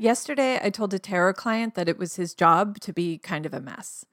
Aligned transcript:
Yesterday, 0.00 0.58
I 0.62 0.70
told 0.70 0.94
a 0.94 0.98
tarot 0.98 1.34
client 1.34 1.74
that 1.74 1.86
it 1.86 1.98
was 1.98 2.16
his 2.16 2.32
job 2.32 2.80
to 2.80 2.90
be 2.90 3.18
kind 3.18 3.44
of 3.44 3.52
a 3.52 3.60
mess. 3.60 4.06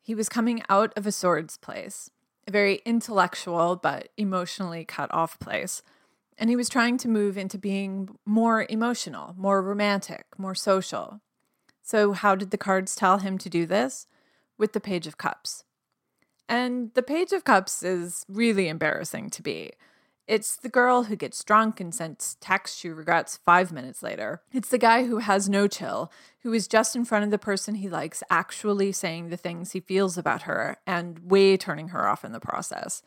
He 0.00 0.14
was 0.14 0.28
coming 0.28 0.62
out 0.68 0.92
of 0.96 1.04
a 1.04 1.10
swords 1.10 1.56
place, 1.56 2.12
a 2.46 2.52
very 2.52 2.80
intellectual 2.84 3.74
but 3.74 4.10
emotionally 4.16 4.84
cut 4.84 5.12
off 5.12 5.40
place. 5.40 5.82
And 6.38 6.48
he 6.48 6.54
was 6.54 6.68
trying 6.68 6.96
to 6.98 7.08
move 7.08 7.36
into 7.36 7.58
being 7.58 8.10
more 8.24 8.66
emotional, 8.70 9.34
more 9.36 9.60
romantic, 9.62 10.26
more 10.38 10.54
social. 10.54 11.20
So, 11.82 12.12
how 12.12 12.36
did 12.36 12.52
the 12.52 12.56
cards 12.56 12.94
tell 12.94 13.18
him 13.18 13.36
to 13.38 13.50
do 13.50 13.66
this? 13.66 14.06
With 14.56 14.74
the 14.74 14.80
Page 14.80 15.08
of 15.08 15.18
Cups. 15.18 15.64
And 16.48 16.94
the 16.94 17.02
Page 17.02 17.32
of 17.32 17.42
Cups 17.42 17.82
is 17.82 18.24
really 18.28 18.68
embarrassing 18.68 19.30
to 19.30 19.42
be. 19.42 19.72
It's 20.26 20.56
the 20.56 20.68
girl 20.68 21.04
who 21.04 21.14
gets 21.14 21.44
drunk 21.44 21.78
and 21.78 21.94
sends 21.94 22.34
texts 22.40 22.78
she 22.78 22.88
regrets 22.88 23.38
five 23.44 23.70
minutes 23.70 24.02
later. 24.02 24.42
It's 24.52 24.68
the 24.68 24.78
guy 24.78 25.04
who 25.04 25.18
has 25.18 25.48
no 25.48 25.68
chill, 25.68 26.10
who 26.40 26.52
is 26.52 26.66
just 26.66 26.96
in 26.96 27.04
front 27.04 27.24
of 27.24 27.30
the 27.30 27.38
person 27.38 27.76
he 27.76 27.88
likes, 27.88 28.24
actually 28.28 28.90
saying 28.90 29.28
the 29.28 29.36
things 29.36 29.72
he 29.72 29.80
feels 29.80 30.18
about 30.18 30.42
her 30.42 30.78
and 30.86 31.20
way 31.20 31.56
turning 31.56 31.88
her 31.88 32.08
off 32.08 32.24
in 32.24 32.32
the 32.32 32.40
process. 32.40 33.02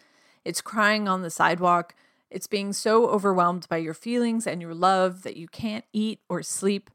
It's 0.46 0.62
crying 0.62 1.10
on 1.10 1.22
the 1.22 1.30
sidewalk. 1.30 1.94
It's 2.30 2.48
being 2.48 2.72
so 2.72 3.08
overwhelmed 3.08 3.68
by 3.68 3.78
your 3.78 3.94
feelings 3.94 4.48
and 4.48 4.62
your 4.62 4.74
love 4.74 5.24
that 5.24 5.36
you 5.36 5.48
can't 5.50 5.86
eat 5.92 6.22
or 6.30 6.42
sleep. 6.42 6.90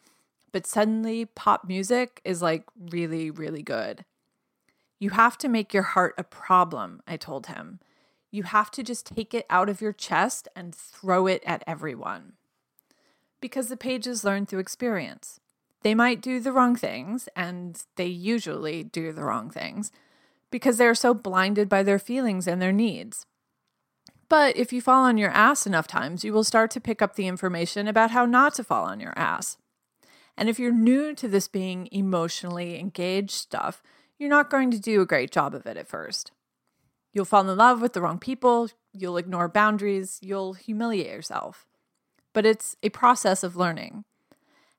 But 0.52 0.66
suddenly, 0.66 1.26
pop 1.26 1.66
music 1.66 2.22
is 2.24 2.40
like 2.40 2.64
really, 2.78 3.30
really 3.30 3.62
good. 3.62 4.06
You 4.98 5.10
have 5.10 5.36
to 5.38 5.48
make 5.48 5.74
your 5.74 5.82
heart 5.82 6.14
a 6.16 6.24
problem, 6.24 7.02
I 7.06 7.18
told 7.18 7.48
him. 7.48 7.80
You 8.34 8.42
have 8.42 8.72
to 8.72 8.82
just 8.82 9.06
take 9.06 9.32
it 9.32 9.46
out 9.48 9.68
of 9.68 9.80
your 9.80 9.92
chest 9.92 10.48
and 10.56 10.74
throw 10.74 11.28
it 11.28 11.40
at 11.46 11.62
everyone. 11.68 12.32
Because 13.40 13.68
the 13.68 13.76
pages 13.76 14.24
learn 14.24 14.44
through 14.44 14.58
experience. 14.58 15.38
They 15.82 15.94
might 15.94 16.20
do 16.20 16.40
the 16.40 16.50
wrong 16.50 16.74
things, 16.74 17.28
and 17.36 17.80
they 17.94 18.06
usually 18.06 18.82
do 18.82 19.12
the 19.12 19.22
wrong 19.22 19.50
things, 19.50 19.92
because 20.50 20.78
they're 20.78 20.96
so 20.96 21.14
blinded 21.14 21.68
by 21.68 21.84
their 21.84 22.00
feelings 22.00 22.48
and 22.48 22.60
their 22.60 22.72
needs. 22.72 23.24
But 24.28 24.56
if 24.56 24.72
you 24.72 24.80
fall 24.82 25.04
on 25.04 25.16
your 25.16 25.30
ass 25.30 25.64
enough 25.64 25.86
times, 25.86 26.24
you 26.24 26.32
will 26.32 26.42
start 26.42 26.72
to 26.72 26.80
pick 26.80 27.00
up 27.00 27.14
the 27.14 27.28
information 27.28 27.86
about 27.86 28.10
how 28.10 28.26
not 28.26 28.54
to 28.54 28.64
fall 28.64 28.84
on 28.86 28.98
your 28.98 29.16
ass. 29.16 29.58
And 30.36 30.48
if 30.48 30.58
you're 30.58 30.72
new 30.72 31.14
to 31.14 31.28
this 31.28 31.46
being 31.46 31.88
emotionally 31.92 32.80
engaged 32.80 33.30
stuff, 33.30 33.80
you're 34.18 34.28
not 34.28 34.50
going 34.50 34.72
to 34.72 34.80
do 34.80 35.00
a 35.00 35.06
great 35.06 35.30
job 35.30 35.54
of 35.54 35.66
it 35.66 35.76
at 35.76 35.86
first. 35.86 36.32
You'll 37.14 37.24
fall 37.24 37.48
in 37.48 37.56
love 37.56 37.80
with 37.80 37.92
the 37.92 38.00
wrong 38.02 38.18
people, 38.18 38.68
you'll 38.92 39.16
ignore 39.16 39.48
boundaries, 39.48 40.18
you'll 40.20 40.54
humiliate 40.54 41.06
yourself. 41.06 41.64
But 42.32 42.44
it's 42.44 42.76
a 42.82 42.88
process 42.88 43.44
of 43.44 43.54
learning. 43.54 44.04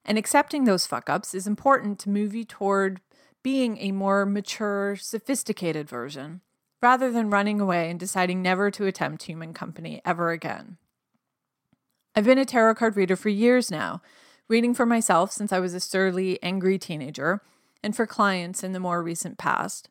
And 0.04 0.18
accepting 0.18 0.66
those 0.66 0.86
fuck 0.86 1.10
ups 1.10 1.34
is 1.34 1.48
important 1.48 1.98
to 2.00 2.10
move 2.10 2.36
you 2.36 2.44
toward 2.44 3.00
being 3.42 3.78
a 3.78 3.94
more 3.94 4.26
mature, 4.26 4.98
sophisticated 4.98 5.88
version, 5.88 6.42
rather 6.82 7.10
than 7.10 7.30
running 7.30 7.62
away 7.62 7.90
and 7.90 7.98
deciding 7.98 8.42
never 8.42 8.70
to 8.70 8.86
attempt 8.86 9.24
human 9.24 9.54
company 9.54 10.02
ever 10.04 10.32
again. 10.32 10.78
I've 12.16 12.26
been 12.26 12.38
a 12.38 12.46
tarot 12.46 12.76
card 12.76 12.98
reader 12.98 13.16
for 13.16 13.30
years 13.30 13.72
now, 13.72 14.02
reading 14.50 14.74
for 14.74 14.86
myself 14.86 15.32
since 15.32 15.54
I 15.54 15.60
was 15.60 15.74
a 15.74 15.80
surly, 15.80 16.42
angry 16.44 16.78
teenager, 16.78 17.42
and 17.82 17.96
for 17.96 18.06
clients 18.06 18.62
in 18.62 18.74
the 18.74 18.80
more 18.80 19.02
recent 19.02 19.38
past. 19.38 19.90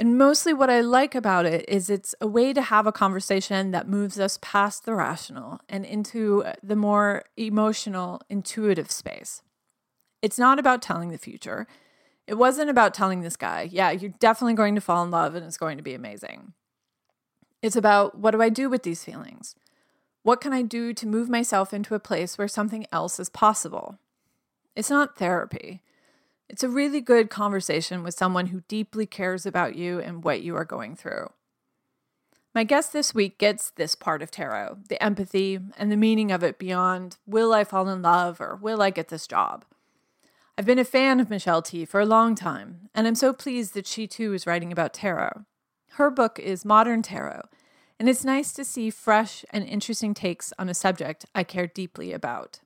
And 0.00 0.16
mostly 0.16 0.54
what 0.54 0.70
I 0.70 0.80
like 0.80 1.16
about 1.16 1.44
it 1.44 1.68
is 1.68 1.90
it's 1.90 2.14
a 2.20 2.26
way 2.28 2.52
to 2.52 2.62
have 2.62 2.86
a 2.86 2.92
conversation 2.92 3.72
that 3.72 3.88
moves 3.88 4.20
us 4.20 4.38
past 4.40 4.84
the 4.84 4.94
rational 4.94 5.60
and 5.68 5.84
into 5.84 6.44
the 6.62 6.76
more 6.76 7.24
emotional, 7.36 8.22
intuitive 8.30 8.92
space. 8.92 9.42
It's 10.22 10.38
not 10.38 10.60
about 10.60 10.82
telling 10.82 11.10
the 11.10 11.18
future. 11.18 11.66
It 12.28 12.34
wasn't 12.34 12.70
about 12.70 12.94
telling 12.94 13.22
this 13.22 13.36
guy, 13.36 13.68
yeah, 13.72 13.90
you're 13.90 14.14
definitely 14.20 14.54
going 14.54 14.76
to 14.76 14.80
fall 14.80 15.02
in 15.02 15.10
love 15.10 15.34
and 15.34 15.44
it's 15.44 15.56
going 15.56 15.78
to 15.78 15.82
be 15.82 15.94
amazing. 15.94 16.52
It's 17.60 17.76
about 17.76 18.16
what 18.16 18.30
do 18.30 18.40
I 18.40 18.50
do 18.50 18.70
with 18.70 18.84
these 18.84 19.02
feelings? 19.02 19.56
What 20.22 20.40
can 20.40 20.52
I 20.52 20.62
do 20.62 20.92
to 20.94 21.08
move 21.08 21.28
myself 21.28 21.74
into 21.74 21.96
a 21.96 22.00
place 22.00 22.38
where 22.38 22.46
something 22.46 22.86
else 22.92 23.18
is 23.18 23.28
possible? 23.28 23.98
It's 24.76 24.90
not 24.90 25.18
therapy. 25.18 25.82
It's 26.48 26.64
a 26.64 26.68
really 26.68 27.00
good 27.00 27.28
conversation 27.28 28.02
with 28.02 28.14
someone 28.14 28.46
who 28.46 28.62
deeply 28.68 29.06
cares 29.06 29.44
about 29.44 29.76
you 29.76 30.00
and 30.00 30.24
what 30.24 30.42
you 30.42 30.56
are 30.56 30.64
going 30.64 30.96
through. 30.96 31.30
My 32.54 32.64
guest 32.64 32.92
this 32.92 33.14
week 33.14 33.38
gets 33.38 33.70
this 33.70 33.94
part 33.94 34.22
of 34.22 34.30
tarot 34.30 34.78
the 34.88 35.02
empathy 35.02 35.60
and 35.76 35.92
the 35.92 35.96
meaning 35.96 36.32
of 36.32 36.42
it 36.42 36.58
beyond 36.58 37.18
will 37.26 37.52
I 37.52 37.64
fall 37.64 37.88
in 37.88 38.02
love 38.02 38.40
or 38.40 38.56
will 38.56 38.80
I 38.80 38.90
get 38.90 39.08
this 39.08 39.26
job? 39.26 39.64
I've 40.56 40.66
been 40.66 40.78
a 40.78 40.84
fan 40.84 41.20
of 41.20 41.30
Michelle 41.30 41.62
Tea 41.62 41.84
for 41.84 42.00
a 42.00 42.06
long 42.06 42.34
time, 42.34 42.88
and 42.92 43.06
I'm 43.06 43.14
so 43.14 43.32
pleased 43.32 43.74
that 43.74 43.86
she 43.86 44.08
too 44.08 44.34
is 44.34 44.44
writing 44.44 44.72
about 44.72 44.92
tarot. 44.92 45.44
Her 45.92 46.10
book 46.10 46.40
is 46.40 46.64
Modern 46.64 47.00
Tarot, 47.00 47.42
and 48.00 48.08
it's 48.08 48.24
nice 48.24 48.52
to 48.54 48.64
see 48.64 48.90
fresh 48.90 49.44
and 49.50 49.64
interesting 49.64 50.14
takes 50.14 50.52
on 50.58 50.68
a 50.68 50.74
subject 50.74 51.26
I 51.32 51.44
care 51.44 51.68
deeply 51.68 52.12
about. 52.12 52.58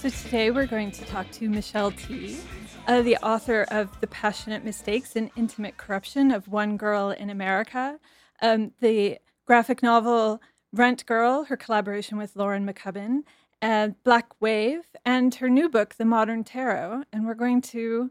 So 0.00 0.08
today 0.08 0.50
we're 0.50 0.64
going 0.64 0.92
to 0.92 1.04
talk 1.04 1.30
to 1.32 1.50
Michelle 1.50 1.90
Tea, 1.90 2.38
uh, 2.86 3.02
the 3.02 3.18
author 3.18 3.66
of 3.70 4.00
The 4.00 4.06
Passionate 4.06 4.64
Mistakes 4.64 5.14
and 5.14 5.30
Intimate 5.36 5.76
Corruption 5.76 6.30
of 6.30 6.48
One 6.48 6.78
Girl 6.78 7.10
in 7.10 7.28
America, 7.28 8.00
um, 8.40 8.72
the 8.80 9.18
graphic 9.44 9.82
novel 9.82 10.40
Rent 10.72 11.04
Girl, 11.04 11.44
her 11.44 11.56
collaboration 11.58 12.16
with 12.16 12.34
Laurenn 12.34 12.66
McCubbin, 12.66 13.24
and 13.60 13.94
Black 14.02 14.40
Wave, 14.40 14.84
and 15.04 15.34
her 15.34 15.50
new 15.50 15.68
book, 15.68 15.96
The 15.96 16.06
Modern 16.06 16.44
Tarot. 16.44 17.02
And 17.12 17.26
we're 17.26 17.34
going 17.34 17.60
to 17.60 18.10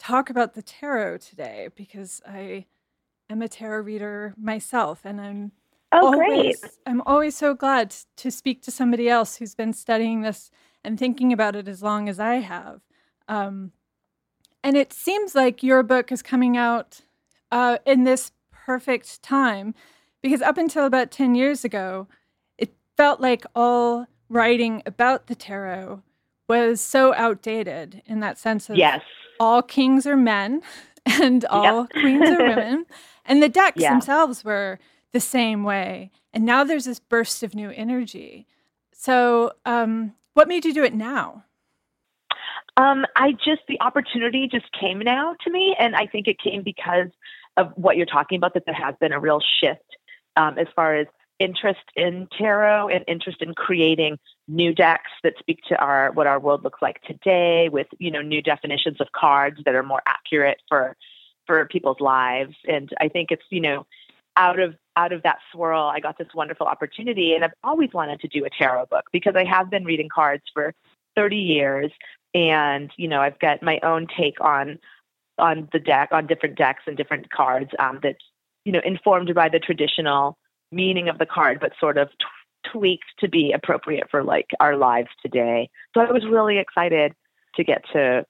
talk 0.00 0.30
about 0.30 0.54
the 0.54 0.62
tarot 0.62 1.18
today 1.18 1.68
because 1.76 2.20
I 2.26 2.64
am 3.30 3.42
a 3.42 3.48
tarot 3.48 3.82
reader 3.82 4.34
myself, 4.36 5.02
and 5.04 5.20
I'm 5.20 5.52
Oh, 5.92 6.12
always 6.12 6.60
great. 6.60 6.72
I'm 6.84 7.00
always 7.02 7.36
so 7.36 7.54
glad 7.54 7.94
to 8.16 8.30
speak 8.30 8.60
to 8.62 8.72
somebody 8.72 9.08
else 9.08 9.36
who's 9.36 9.54
been 9.54 9.72
studying 9.72 10.20
this 10.22 10.50
and 10.84 10.98
thinking 10.98 11.32
about 11.32 11.56
it 11.56 11.68
as 11.68 11.82
long 11.82 12.08
as 12.08 12.18
I 12.20 12.36
have. 12.36 12.80
Um, 13.28 13.72
and 14.62 14.76
it 14.76 14.92
seems 14.92 15.34
like 15.34 15.62
your 15.62 15.82
book 15.82 16.10
is 16.12 16.22
coming 16.22 16.56
out 16.56 17.00
uh, 17.50 17.78
in 17.86 18.04
this 18.04 18.32
perfect 18.50 19.22
time 19.22 19.74
because 20.22 20.42
up 20.42 20.58
until 20.58 20.84
about 20.84 21.10
10 21.10 21.34
years 21.34 21.64
ago, 21.64 22.08
it 22.56 22.74
felt 22.96 23.20
like 23.20 23.44
all 23.54 24.06
writing 24.28 24.82
about 24.84 25.26
the 25.26 25.34
tarot 25.34 26.02
was 26.48 26.80
so 26.80 27.14
outdated 27.14 28.02
in 28.06 28.20
that 28.20 28.38
sense 28.38 28.68
of 28.68 28.76
Yes. 28.76 29.00
all 29.38 29.62
kings 29.62 30.06
are 30.06 30.16
men 30.16 30.62
and 31.06 31.44
all 31.46 31.86
Yep. 31.86 32.00
queens 32.00 32.30
are 32.30 32.44
women. 32.44 32.86
And 33.30 33.42
the 33.42 33.48
decks 33.50 33.82
Yeah. 33.82 33.90
themselves 33.92 34.42
were 34.42 34.78
the 35.12 35.20
same 35.20 35.62
way. 35.62 36.10
And 36.32 36.46
now 36.46 36.64
there's 36.64 36.86
this 36.86 36.98
burst 36.98 37.42
of 37.42 37.54
new 37.54 37.68
energy. 37.70 38.46
So, 38.90 39.52
um, 39.66 40.14
what 40.38 40.46
made 40.46 40.64
you 40.64 40.72
do 40.72 40.84
it 40.84 40.94
now? 40.94 41.42
Um, 42.76 43.04
I 43.16 43.32
just 43.32 43.62
the 43.66 43.80
opportunity 43.80 44.48
just 44.48 44.66
came 44.70 45.00
now 45.00 45.34
to 45.42 45.50
me, 45.50 45.74
and 45.80 45.96
I 45.96 46.06
think 46.06 46.28
it 46.28 46.38
came 46.38 46.62
because 46.62 47.08
of 47.56 47.72
what 47.74 47.96
you're 47.96 48.06
talking 48.06 48.36
about. 48.36 48.54
That 48.54 48.62
there 48.64 48.72
has 48.72 48.94
been 49.00 49.10
a 49.10 49.18
real 49.18 49.40
shift 49.60 49.96
um, 50.36 50.56
as 50.56 50.68
far 50.76 50.94
as 50.94 51.08
interest 51.40 51.82
in 51.96 52.28
tarot 52.38 52.86
and 52.88 53.04
interest 53.08 53.42
in 53.42 53.52
creating 53.54 54.16
new 54.46 54.72
decks 54.72 55.10
that 55.24 55.32
speak 55.40 55.58
to 55.70 55.76
our 55.76 56.12
what 56.12 56.28
our 56.28 56.38
world 56.38 56.62
looks 56.62 56.80
like 56.80 57.02
today, 57.02 57.68
with 57.68 57.88
you 57.98 58.12
know 58.12 58.22
new 58.22 58.40
definitions 58.40 59.00
of 59.00 59.08
cards 59.10 59.58
that 59.64 59.74
are 59.74 59.82
more 59.82 60.02
accurate 60.06 60.58
for 60.68 60.96
for 61.48 61.66
people's 61.66 61.98
lives. 61.98 62.54
And 62.68 62.88
I 63.00 63.08
think 63.08 63.32
it's 63.32 63.42
you 63.50 63.60
know 63.60 63.86
out 64.38 64.58
of 64.58 64.74
out 64.96 65.12
of 65.12 65.22
that 65.22 65.38
swirl, 65.52 65.82
I 65.82 66.00
got 66.00 66.18
this 66.18 66.28
wonderful 66.34 66.66
opportunity, 66.66 67.34
and 67.34 67.44
I've 67.44 67.52
always 67.62 67.90
wanted 67.92 68.20
to 68.20 68.28
do 68.28 68.44
a 68.44 68.50
tarot 68.50 68.86
book 68.86 69.04
because 69.12 69.34
I 69.36 69.44
have 69.44 69.70
been 69.70 69.84
reading 69.84 70.08
cards 70.12 70.44
for 70.54 70.74
30 71.14 71.36
years 71.36 71.90
and 72.34 72.90
you 72.96 73.08
know 73.08 73.20
i've 73.20 73.38
got 73.38 73.62
my 73.62 73.80
own 73.82 74.06
take 74.16 74.40
on 74.40 74.78
on 75.38 75.68
the 75.72 75.78
deck 75.78 76.10
on 76.12 76.26
different 76.26 76.56
decks 76.56 76.82
and 76.86 76.96
different 76.96 77.30
cards 77.30 77.70
um, 77.78 77.98
that's 78.02 78.24
you 78.64 78.72
know 78.72 78.80
informed 78.84 79.32
by 79.34 79.48
the 79.48 79.58
traditional 79.58 80.36
meaning 80.70 81.08
of 81.08 81.18
the 81.18 81.26
card 81.26 81.58
but 81.60 81.72
sort 81.80 81.96
of 81.96 82.08
t- 82.10 82.70
tweaked 82.70 83.04
to 83.18 83.28
be 83.28 83.52
appropriate 83.52 84.10
for 84.10 84.22
like 84.22 84.48
our 84.60 84.76
lives 84.76 85.08
today. 85.22 85.70
So 85.94 86.00
i 86.02 86.10
was 86.10 86.24
really 86.26 86.58
excited 86.58 87.14
to 87.54 87.64
get 87.64 87.82
to 87.92 88.26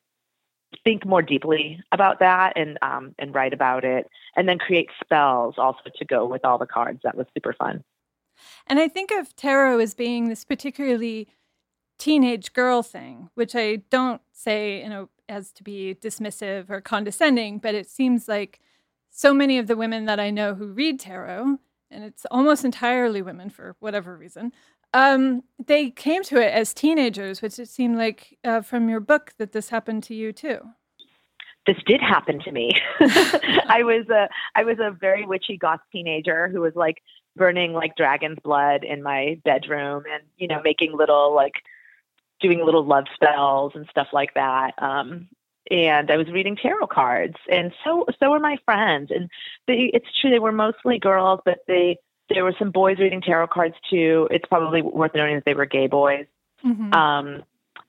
think 0.85 1.05
more 1.05 1.23
deeply 1.23 1.81
about 1.93 2.20
that 2.20 2.53
and 2.56 2.79
um, 2.82 3.15
and 3.19 3.35
write 3.35 3.53
about 3.53 3.85
it 3.85 4.06
and 4.37 4.49
then 4.49 4.59
create 4.59 4.88
spells 5.03 5.55
also 5.59 5.81
to 5.97 6.05
go 6.05 6.26
with 6.26 6.44
all 6.44 6.59
the 6.59 6.67
cards. 6.67 7.00
That 7.05 7.17
was 7.17 7.26
super 7.35 7.53
fun. 7.53 7.85
And 8.67 8.79
I 8.79 8.88
think 8.88 9.11
of 9.11 9.35
tarot 9.35 9.81
as 9.81 9.94
being 9.94 10.29
this 10.29 10.44
particularly 10.44 11.29
teenage 11.99 12.53
girl 12.53 12.82
thing, 12.82 13.31
which 13.35 13.55
I 13.55 13.76
don't 13.91 14.23
say 14.32 14.81
in 14.82 14.93
a 14.93 15.09
as 15.29 15.53
to 15.53 15.62
be 15.62 15.94
dismissive 15.94 16.70
or 16.70 16.81
condescending, 16.81 17.59
but 17.59 17.75
it 17.75 17.88
seems 17.88 18.29
like 18.29 18.61
so 19.11 19.35
many 19.35 19.59
of 19.59 19.67
the 19.67 19.76
women 19.76 20.06
that 20.06 20.19
I 20.19 20.31
know 20.31 20.55
who 20.55 20.69
read 20.69 21.00
tarot, 21.00 21.59
and 21.91 22.05
it's 22.05 22.25
almost 22.31 22.65
entirely 22.65 23.20
women 23.20 23.50
for 23.50 23.76
whatever 23.81 24.17
reason, 24.17 24.53
um, 24.94 25.43
they 25.64 25.90
came 25.90 26.23
to 26.25 26.37
it 26.37 26.52
as 26.52 26.73
teenagers, 26.73 27.43
which 27.43 27.58
it 27.58 27.69
seemed 27.69 27.96
like 27.96 28.38
uh, 28.44 28.62
from 28.62 28.88
your 28.88 29.00
book 29.00 29.35
that 29.38 29.52
this 29.52 29.69
happened 29.69 30.02
to 30.05 30.14
you 30.14 30.32
too. 30.32 30.61
This 31.67 31.76
did 31.87 32.00
happen 32.00 32.40
to 32.40 32.52
me. 32.52 32.73
I 33.00 33.82
was 33.82 34.08
a 34.08 34.29
I 34.55 34.64
was 34.64 34.79
a 34.81 34.90
very 34.90 35.26
witchy 35.26 35.58
goth 35.58 35.81
teenager 35.93 36.49
who 36.49 36.62
was 36.62 36.73
like 36.75 37.02
burning 37.37 37.75
like 37.75 37.94
dragon's 37.94 38.38
blood 38.43 38.85
in 38.85 39.02
my 39.02 39.38
bedroom 39.44 40.05
and 40.11 40.23
you 40.38 40.49
know 40.49 40.62
making 40.64 40.96
little 40.96 41.34
like 41.34 41.52
doing 42.41 42.64
little 42.64 42.87
love 42.87 43.05
spells 43.14 43.73
and 43.75 43.87
stuff 43.91 44.08
like 44.12 44.32
that. 44.34 44.73
Um, 44.79 45.29
and 45.70 46.11
I 46.11 46.17
was 46.17 46.29
reading 46.29 46.56
tarot 46.56 46.87
cards, 46.87 47.37
and 47.50 47.73
so 47.84 48.06
so 48.19 48.31
were 48.31 48.41
my 48.41 48.56
friends. 48.64 49.11
And 49.14 49.29
they, 49.67 49.91
it's 49.93 50.06
true 50.19 50.31
they 50.31 50.38
were 50.38 50.52
mostly 50.52 50.99
girls, 50.99 51.41
but 51.44 51.58
they 51.67 51.99
there 52.28 52.44
were 52.44 52.54
some 52.58 52.70
boys 52.70 52.98
reading 52.98 53.20
tarot 53.20 53.48
cards 53.48 53.75
too. 53.90 54.28
It's 54.30 54.46
probably 54.46 54.82
worth 54.82 55.14
noting 55.14 55.36
that 55.36 55.44
they 55.44 55.54
were 55.54 55.66
gay 55.66 55.86
boys. 55.86 56.26
Mm-hmm. 56.64 56.92
Um, 56.92 57.42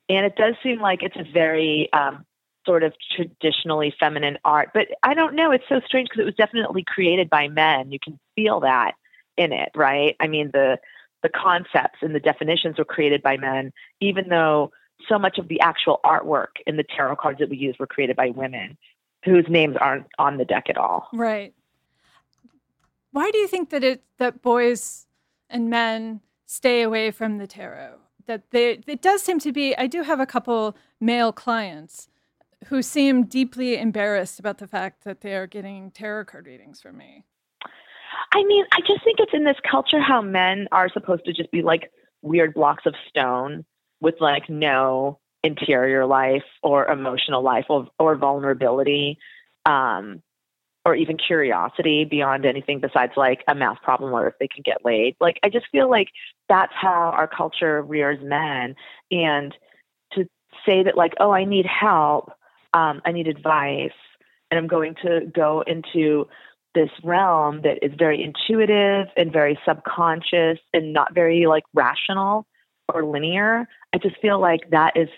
and 0.07 0.25
it 0.25 0.35
does 0.35 0.55
seem 0.63 0.79
like 0.79 1.03
it's 1.03 1.15
a 1.15 1.31
very 1.31 1.91
um, 1.93 2.25
sort 2.65 2.83
of 2.83 2.93
traditionally 3.15 3.93
feminine 3.99 4.37
art, 4.45 4.69
but 4.73 4.87
I 5.03 5.13
don't 5.13 5.35
know. 5.35 5.51
It's 5.51 5.63
so 5.67 5.81
strange 5.85 6.09
because 6.09 6.21
it 6.21 6.25
was 6.25 6.35
definitely 6.35 6.83
created 6.85 7.29
by 7.29 7.47
men. 7.47 7.91
You 7.91 7.99
can 8.03 8.19
feel 8.35 8.61
that 8.61 8.93
in 9.37 9.53
it, 9.53 9.71
right? 9.75 10.15
I 10.19 10.27
mean 10.27 10.51
the 10.53 10.77
the 11.21 11.29
concepts 11.29 11.99
and 12.01 12.15
the 12.15 12.19
definitions 12.19 12.77
were 12.77 12.85
created 12.85 13.21
by 13.21 13.37
men, 13.37 13.73
even 13.99 14.29
though 14.29 14.71
so 15.07 15.19
much 15.19 15.37
of 15.37 15.47
the 15.47 15.59
actual 15.61 15.99
artwork 16.05 16.59
in 16.65 16.77
the 16.77 16.83
tarot 16.83 17.17
cards 17.17 17.39
that 17.39 17.49
we 17.49 17.57
use 17.57 17.75
were 17.79 17.87
created 17.87 18.15
by 18.15 18.29
women 18.29 18.77
whose 19.25 19.45
names 19.49 19.75
aren't 19.79 20.07
on 20.17 20.37
the 20.37 20.45
deck 20.45 20.65
at 20.69 20.77
all. 20.77 21.07
Right. 21.13 21.53
Why 23.11 23.31
do 23.31 23.37
you 23.37 23.47
think 23.47 23.69
that 23.69 23.83
it 23.83 24.03
that 24.17 24.41
boys 24.41 25.07
and 25.49 25.69
men 25.69 26.21
stay 26.45 26.81
away 26.81 27.11
from 27.11 27.37
the 27.37 27.47
tarot? 27.47 27.97
That 28.27 28.51
they 28.51 28.81
it 28.85 29.01
does 29.01 29.21
seem 29.21 29.39
to 29.39 29.51
be 29.51 29.75
I 29.75 29.87
do 29.87 30.03
have 30.03 30.19
a 30.19 30.25
couple 30.25 30.75
male 30.99 31.31
clients 31.31 32.07
who 32.67 32.81
seem 32.81 33.23
deeply 33.23 33.77
embarrassed 33.77 34.39
about 34.39 34.57
the 34.57 34.67
fact 34.67 35.03
that 35.03 35.21
they 35.21 35.35
are 35.35 35.47
getting 35.47 35.91
tarot 35.91 36.25
card 36.25 36.45
readings 36.45 36.81
from 36.81 36.97
me. 36.97 37.23
I 38.33 38.43
mean, 38.43 38.65
I 38.73 38.81
just 38.81 39.03
think 39.03 39.19
it's 39.19 39.33
in 39.33 39.45
this 39.45 39.57
culture 39.69 40.01
how 40.01 40.21
men 40.21 40.67
are 40.71 40.89
supposed 40.89 41.25
to 41.25 41.33
just 41.33 41.51
be 41.51 41.61
like 41.61 41.91
weird 42.21 42.53
blocks 42.53 42.85
of 42.85 42.95
stone 43.07 43.65
with 44.01 44.15
like 44.19 44.49
no 44.49 45.19
interior 45.43 46.05
life 46.05 46.43
or 46.61 46.85
emotional 46.87 47.41
life 47.41 47.65
or, 47.69 47.87
or 47.97 48.15
vulnerability 48.15 49.17
um, 49.65 50.21
or 50.85 50.95
even 50.95 51.17
curiosity 51.17 52.05
beyond 52.05 52.45
anything 52.45 52.79
besides 52.79 53.13
like 53.17 53.43
a 53.47 53.55
math 53.55 53.81
problem 53.81 54.13
or 54.13 54.27
if 54.27 54.33
they 54.39 54.47
can 54.47 54.63
get 54.63 54.85
laid. 54.85 55.15
Like, 55.19 55.39
I 55.43 55.49
just 55.49 55.67
feel 55.71 55.89
like 55.89 56.07
that's 56.47 56.73
how 56.73 57.11
our 57.15 57.27
culture 57.27 57.81
rears 57.81 58.19
men. 58.21 58.75
And 59.11 59.53
to 60.13 60.25
say 60.65 60.83
that, 60.83 60.97
like, 60.97 61.13
oh, 61.19 61.31
I 61.31 61.45
need 61.45 61.65
help, 61.65 62.31
um, 62.73 63.01
I 63.05 63.11
need 63.11 63.27
advice, 63.27 63.91
and 64.49 64.57
I'm 64.57 64.67
going 64.67 64.95
to 65.03 65.21
go 65.33 65.63
into 65.67 66.27
this 66.75 66.89
realm 67.03 67.61
that 67.63 67.83
is 67.83 67.91
very 67.97 68.23
intuitive 68.23 69.07
and 69.17 69.33
very 69.33 69.59
subconscious 69.67 70.59
and 70.73 70.93
not 70.93 71.13
very 71.13 71.45
like 71.47 71.63
rational 71.73 72.45
or 72.93 73.03
linear. 73.03 73.67
I 73.93 73.97
just 73.97 74.17
feel 74.21 74.39
like 74.39 74.69
that 74.71 74.95
is 74.95 75.09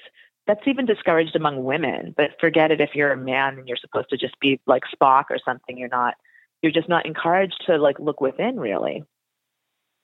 that's 0.47 0.67
even 0.67 0.85
discouraged 0.85 1.35
among 1.35 1.63
women. 1.63 2.13
But 2.15 2.31
forget 2.39 2.71
it 2.71 2.81
if 2.81 2.91
you're 2.95 3.11
a 3.11 3.17
man 3.17 3.57
and 3.57 3.67
you're 3.67 3.77
supposed 3.77 4.09
to 4.09 4.17
just 4.17 4.39
be 4.39 4.59
like 4.65 4.83
Spock 4.93 5.25
or 5.29 5.37
something. 5.43 5.77
You're 5.77 5.89
not. 5.89 6.15
You're 6.61 6.71
just 6.71 6.89
not 6.89 7.05
encouraged 7.05 7.63
to 7.65 7.77
like 7.77 7.99
look 7.99 8.21
within 8.21 8.59
really. 8.59 9.03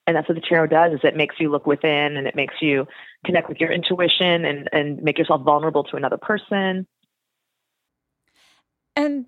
And 0.08 0.16
that's 0.16 0.28
what 0.28 0.36
the 0.36 0.42
tarot 0.42 0.68
does 0.68 0.94
is 0.94 1.02
it 1.04 1.18
makes 1.18 1.36
you 1.38 1.52
look 1.52 1.68
within 1.68 2.16
and 2.16 2.28
it 2.28 2.36
makes 2.36 2.56
you 2.62 2.88
connect 3.26 3.50
with 3.50 3.60
your 3.60 3.72
intuition 3.72 4.46
and, 4.46 4.70
and 4.72 5.04
make 5.04 5.18
yourself 5.18 5.42
vulnerable 5.42 5.84
to 5.84 5.98
another 5.98 6.18
person. 6.18 6.88
And 8.96 9.28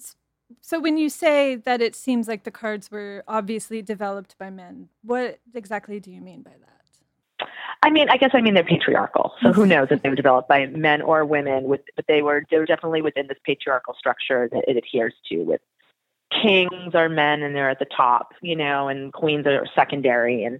so 0.61 0.79
when 0.79 0.97
you 0.97 1.09
say 1.09 1.55
that 1.55 1.81
it 1.81 1.95
seems 1.95 2.27
like 2.27 2.45
the 2.45 2.51
cards 2.51 2.89
were 2.89 3.23
obviously 3.27 3.81
developed 3.81 4.37
by 4.39 4.49
men, 4.49 4.87
what 5.03 5.39
exactly 5.53 5.99
do 5.99 6.11
you 6.11 6.21
mean 6.21 6.41
by 6.41 6.51
that? 6.51 6.78
I 7.81 7.89
mean, 7.91 8.09
I 8.09 8.17
guess 8.17 8.31
I 8.33 8.41
mean 8.41 8.55
they're 8.55 8.63
patriarchal. 8.63 9.33
So 9.41 9.53
who 9.53 9.65
knows 9.65 9.87
if 9.89 10.01
they 10.01 10.09
were 10.09 10.15
developed 10.15 10.49
by 10.49 10.65
men 10.67 11.01
or 11.01 11.23
women? 11.23 11.63
With, 11.63 11.81
but 11.95 12.05
they 12.07 12.21
were 12.21 12.43
they 12.51 12.57
were 12.57 12.65
definitely 12.65 13.01
within 13.01 13.27
this 13.27 13.37
patriarchal 13.45 13.95
structure 13.97 14.49
that 14.51 14.65
it 14.67 14.75
adheres 14.75 15.13
to. 15.29 15.43
With 15.43 15.61
kings 16.41 16.93
are 16.93 17.09
men 17.09 17.41
and 17.41 17.55
they're 17.55 17.69
at 17.69 17.79
the 17.79 17.85
top, 17.85 18.33
you 18.41 18.55
know, 18.55 18.89
and 18.89 19.13
queens 19.13 19.47
are 19.47 19.65
secondary, 19.75 20.43
and 20.43 20.59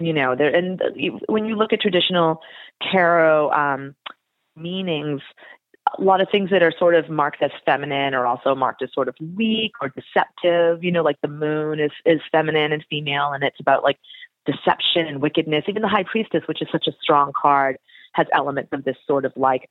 you 0.00 0.12
know, 0.12 0.34
they're 0.34 0.54
and 0.54 0.80
when 1.28 1.44
you 1.44 1.54
look 1.54 1.72
at 1.74 1.82
traditional 1.82 2.40
tarot 2.90 3.50
um, 3.50 3.94
meanings, 4.56 5.20
a 5.98 6.02
lot 6.02 6.22
of 6.22 6.28
things 6.30 6.48
that 6.50 6.62
are 6.62 6.72
sort 6.78 6.94
of 6.94 7.10
marked 7.10 7.42
as 7.42 7.50
feminine 7.66 8.14
are 8.14 8.26
also 8.26 8.54
marked 8.54 8.82
as 8.82 8.92
sort 8.94 9.08
of 9.08 9.14
weak 9.36 9.72
or 9.82 9.90
deceptive. 9.90 10.82
You 10.82 10.92
know, 10.92 11.02
like 11.02 11.20
the 11.20 11.28
moon 11.28 11.78
is 11.78 11.92
is 12.06 12.20
feminine 12.32 12.72
and 12.72 12.84
female, 12.88 13.32
and 13.32 13.44
it's 13.44 13.60
about 13.60 13.82
like 13.82 13.98
deception 14.46 15.06
and 15.06 15.20
wickedness. 15.22 15.64
Even 15.68 15.82
the 15.82 15.88
high 15.88 16.04
priestess, 16.04 16.42
which 16.46 16.62
is 16.62 16.68
such 16.70 16.86
a 16.86 16.92
strong 17.00 17.32
card, 17.40 17.76
has 18.12 18.26
elements 18.32 18.72
of 18.72 18.84
this 18.84 18.96
sort 19.06 19.24
of 19.24 19.32
like 19.36 19.68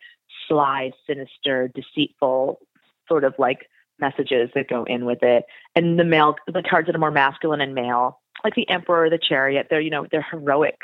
sly, 0.47 0.91
sinister, 1.07 1.69
deceitful 1.73 2.59
sort 3.07 3.23
of 3.23 3.33
like 3.37 3.69
messages 3.99 4.49
that 4.55 4.67
go 4.67 4.83
in 4.85 5.05
with 5.05 5.21
it. 5.21 5.45
And 5.75 5.99
the 5.99 6.03
male, 6.03 6.35
the 6.47 6.63
cards 6.63 6.87
that 6.87 6.95
are 6.95 6.99
more 6.99 7.11
masculine 7.11 7.61
and 7.61 7.75
male, 7.75 8.19
like 8.43 8.55
the 8.55 8.67
emperor, 8.69 9.09
the 9.09 9.19
chariot, 9.19 9.67
they're 9.69 9.81
you 9.81 9.89
know 9.89 10.07
they're 10.11 10.25
heroic, 10.29 10.79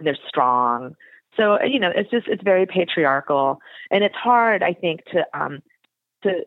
they're 0.00 0.16
strong 0.28 0.94
so 1.36 1.62
you 1.62 1.78
know, 1.78 1.90
it's 1.94 2.10
just 2.10 2.28
it's 2.28 2.42
very 2.42 2.66
patriarchal, 2.66 3.60
and 3.90 4.04
it's 4.04 4.14
hard, 4.14 4.62
I 4.62 4.74
think, 4.74 5.04
to 5.12 5.24
um, 5.32 5.62
to 6.24 6.44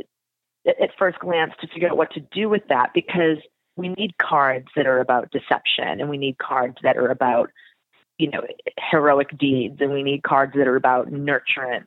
at 0.67 0.89
first 0.97 1.19
glance 1.19 1.53
to 1.61 1.67
figure 1.67 1.89
out 1.89 1.97
what 1.97 2.11
to 2.13 2.19
do 2.19 2.49
with 2.49 2.63
that 2.69 2.91
because 2.93 3.37
we 3.75 3.89
need 3.89 4.17
cards 4.17 4.67
that 4.75 4.87
are 4.87 4.99
about 4.99 5.31
deception, 5.31 5.99
and 5.99 6.09
we 6.09 6.17
need 6.17 6.37
cards 6.37 6.77
that 6.83 6.97
are 6.97 7.09
about 7.09 7.51
you 8.17 8.29
know 8.29 8.41
heroic 8.91 9.37
deeds, 9.37 9.77
and 9.79 9.91
we 9.91 10.03
need 10.03 10.23
cards 10.23 10.53
that 10.55 10.67
are 10.67 10.75
about 10.75 11.11
nurturance. 11.11 11.85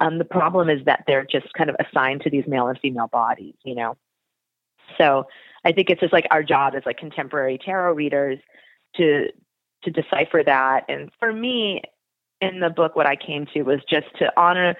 Um, 0.00 0.18
the 0.18 0.24
problem 0.24 0.68
is 0.68 0.84
that 0.86 1.04
they're 1.06 1.24
just 1.24 1.52
kind 1.54 1.70
of 1.70 1.76
assigned 1.78 2.22
to 2.22 2.30
these 2.30 2.46
male 2.46 2.66
and 2.66 2.78
female 2.78 3.06
bodies, 3.08 3.54
you 3.64 3.74
know. 3.74 3.96
So 4.98 5.26
I 5.64 5.72
think 5.72 5.88
it's 5.90 6.00
just 6.00 6.12
like 6.12 6.26
our 6.30 6.42
job 6.42 6.74
as 6.74 6.82
like 6.84 6.98
contemporary 6.98 7.58
tarot 7.58 7.94
readers 7.94 8.38
to 8.96 9.28
to 9.84 9.90
decipher 9.90 10.42
that. 10.44 10.84
And 10.88 11.10
for 11.18 11.32
me, 11.32 11.82
in 12.40 12.60
the 12.60 12.70
book, 12.70 12.96
what 12.96 13.06
I 13.06 13.16
came 13.16 13.46
to 13.54 13.62
was 13.62 13.80
just 13.88 14.06
to 14.18 14.32
honor 14.36 14.76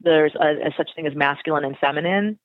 there's 0.00 0.34
a, 0.34 0.66
a 0.66 0.74
such 0.76 0.90
thing 0.94 1.06
as 1.06 1.14
masculine 1.14 1.64
and 1.64 1.76
feminine, 1.78 2.38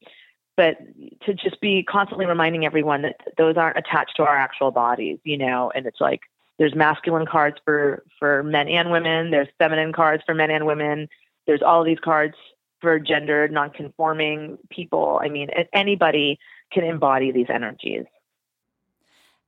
but 0.62 0.78
to 1.26 1.34
just 1.34 1.60
be 1.60 1.82
constantly 1.82 2.28
reminding 2.28 2.68
everyone 2.68 3.02
that 3.02 3.16
those 3.36 3.58
aren't 3.58 3.80
attached 3.80 4.16
to 4.16 4.22
our 4.22 4.38
actual 4.38 4.70
bodies, 4.70 5.18
you 5.24 5.36
know, 5.36 5.72
and 5.74 5.88
it's 5.88 6.00
like 6.00 6.20
there's 6.60 6.76
masculine 6.76 7.26
cards 7.26 7.58
for 7.66 8.04
for 8.20 8.44
men 8.44 8.68
and 8.68 8.92
women, 8.92 9.32
there's 9.32 9.48
feminine 9.58 9.92
cards 9.92 10.22
for 10.24 10.36
men 10.36 10.52
and 10.52 10.68
women, 10.68 11.10
there's 11.48 11.64
all 11.64 11.84
these 11.84 11.98
cards 12.04 12.36
for 12.80 13.00
gender 13.00 13.48
non-conforming 13.48 14.60
people. 14.70 15.20
I 15.24 15.30
mean, 15.30 15.50
anybody 15.74 16.38
can 16.72 16.84
embody 16.84 17.32
these 17.32 17.50
energies. 17.50 18.06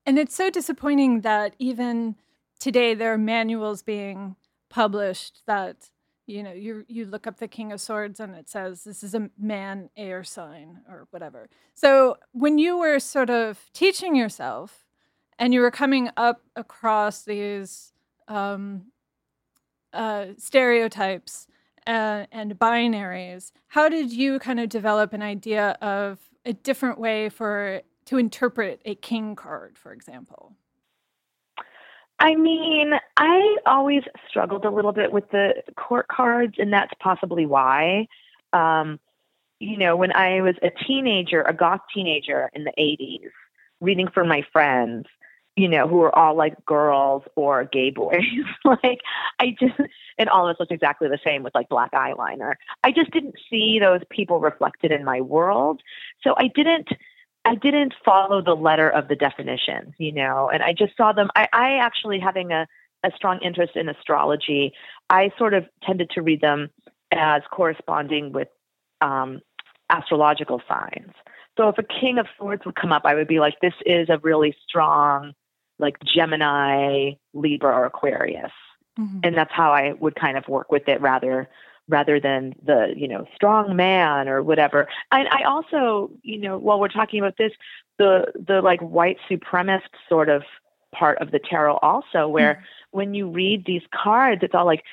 And 0.08 0.18
it's 0.18 0.36
so 0.36 0.50
disappointing 0.50 1.22
that 1.22 1.54
even 1.60 2.16
today 2.60 2.96
there 2.96 3.14
are 3.14 3.20
manuals 3.20 3.84
being 3.84 4.36
published 4.70 5.44
that 5.46 5.92
you 6.26 6.44
know 6.44 6.54
you 6.54 6.86
you 6.88 7.06
look 7.06 7.28
up 7.28 7.38
the 7.38 7.48
king 7.48 7.72
of 7.72 7.82
swords 7.82 8.20
and 8.20 8.36
it 8.36 8.50
says 8.50 8.84
this 8.84 9.04
is 9.04 9.14
a 9.14 9.30
man 9.38 9.90
air 9.98 10.24
sign 10.24 10.82
or 10.88 11.08
whatever. 11.12 11.50
So 11.74 12.18
when 12.32 12.58
you 12.58 12.78
were 12.78 13.00
sort 13.00 13.30
of 13.30 13.70
teaching 13.74 14.16
yourself 14.16 14.86
and 15.38 15.54
you 15.54 15.62
were 15.62 15.72
coming 15.72 16.10
up 16.16 16.42
across 16.56 17.24
these 17.24 17.94
um, 18.28 18.86
uh, 19.92 20.28
stereotypes 20.38 21.48
uh, 21.86 22.26
and 22.32 22.58
binaries 22.58 23.52
how 23.68 23.90
did 23.90 24.12
you 24.12 24.40
kind 24.40 24.60
of 24.60 24.70
develop 24.70 25.14
an 25.14 25.22
idea 25.22 25.78
of 25.82 26.20
a 26.46 26.54
different 26.54 26.98
way 26.98 27.30
for 27.30 27.82
to 28.06 28.18
interpret 28.18 28.82
a 28.86 28.96
king 28.96 29.36
card 29.36 29.78
for 29.78 29.92
example 29.92 30.56
I 32.24 32.36
mean, 32.36 32.94
I 33.18 33.58
always 33.66 34.04
struggled 34.30 34.64
a 34.64 34.70
little 34.70 34.94
bit 34.94 35.12
with 35.12 35.30
the 35.32 35.62
court 35.76 36.08
cards, 36.08 36.54
and 36.58 36.72
that's 36.72 36.94
possibly 37.02 37.46
why. 37.46 38.08
Um, 38.54 38.98
you 39.60 39.78
know, 39.78 39.98
when 39.98 40.16
I 40.16 40.42
was 40.42 40.56
a 40.62 40.70
teenager, 40.88 41.42
a 41.42 41.54
goth 41.54 41.82
teenager 41.94 42.50
in 42.54 42.64
the 42.64 42.72
80s, 42.80 43.30
reading 43.82 44.08
for 44.08 44.24
my 44.24 44.42
friends, 44.54 45.06
you 45.58 45.68
know, 45.68 45.86
who 45.86 45.98
were 45.98 46.18
all 46.18 46.34
like 46.34 46.66
girls 46.66 47.24
or 47.36 47.66
gay 47.66 47.90
boys. 47.90 48.22
like 48.64 49.02
I 49.40 49.54
just 49.60 49.76
and 50.18 50.30
all 50.30 50.48
of 50.48 50.56
us 50.56 50.60
looked 50.62 50.72
exactly 50.72 51.10
the 51.10 51.20
same 51.26 51.44
with 51.44 51.54
like 51.54 51.68
black 51.68 51.92
eyeliner. 51.92 52.54
I 52.86 52.94
just 52.94 53.12
didn't 53.12 53.36
see 53.50 53.80
those 53.80 54.02
people 54.10 54.40
reflected 54.40 54.94
in 54.94 55.04
my 55.04 55.20
world. 55.20 55.82
So 56.24 56.36
I 56.38 56.48
didn't 56.48 56.88
I 57.46 57.56
didn't 57.56 57.94
follow 58.06 58.42
the 58.42 58.56
letter 58.56 58.90
of 58.90 59.08
the 59.08 59.16
definitions, 59.16 59.94
you 59.98 60.14
know, 60.14 60.50
and 60.50 60.64
I 60.64 60.74
just 60.74 60.96
saw 60.96 61.12
them 61.12 61.30
I, 61.36 61.48
I 61.52 61.74
actually 61.78 62.20
having 62.20 62.52
a, 62.52 62.68
a 63.04 63.12
strong 63.16 63.40
interest 63.42 63.76
in 63.76 63.90
astrology, 63.90 64.74
I 65.10 65.32
sort 65.38 65.54
of 65.54 65.66
tended 65.84 66.10
to 66.12 66.22
read 66.22 66.42
them 66.42 66.70
as 67.12 67.42
corresponding 67.52 68.32
with 68.32 68.48
um, 69.02 69.42
astrological 69.90 70.62
signs. 70.68 71.12
So 71.58 71.70
if 71.70 71.78
a 71.78 71.84
king 71.84 72.18
of 72.18 72.28
swords 72.38 72.66
would 72.66 72.76
come 72.76 72.92
up, 72.92 73.04
I 73.06 73.14
would 73.14 73.28
be 73.28 73.40
like, 73.40 73.60
this 73.62 73.74
is 73.86 74.10
a 74.10 74.18
really 74.20 74.56
strong, 74.68 75.34
like 75.78 75.98
Gemini, 76.04 77.12
Libra, 77.34 77.76
or 77.76 77.86
Aquarius. 77.86 78.52
Mm-hmm. 79.00 79.20
And 79.24 79.38
that's 79.38 79.52
how 79.52 79.72
I 79.72 79.94
would 80.00 80.16
kind 80.16 80.38
of 80.38 80.48
work 80.48 80.72
with 80.72 80.88
it 80.88 81.02
rather 81.02 81.50
rather 81.88 82.20
than 82.20 82.54
the, 82.64 82.94
you 82.96 83.08
know, 83.08 83.26
strong 83.36 83.76
man 83.76 84.28
or 84.30 84.42
whatever. 84.42 84.88
And 85.12 85.28
I 85.30 85.44
also, 85.44 86.12
you 86.22 86.40
know, 86.40 86.58
while 86.58 86.80
we're 86.80 86.88
talking 86.88 87.20
about 87.20 87.38
this, 87.38 87.52
the 88.00 88.32
the 88.36 88.62
like 88.62 88.82
white 88.82 89.18
supremacist 89.30 89.82
sort 90.10 90.30
of 90.30 90.44
part 90.94 91.18
of 91.20 91.32
the 91.32 91.40
tarot 91.40 91.78
also 91.78 92.28
where 92.28 92.56
mm-hmm. 92.56 92.98
when 92.98 93.14
you 93.14 93.30
read 93.30 93.66
these 93.66 93.82
cards, 93.94 94.42
it's 94.44 94.56
all 94.56 94.66
like 94.66 94.84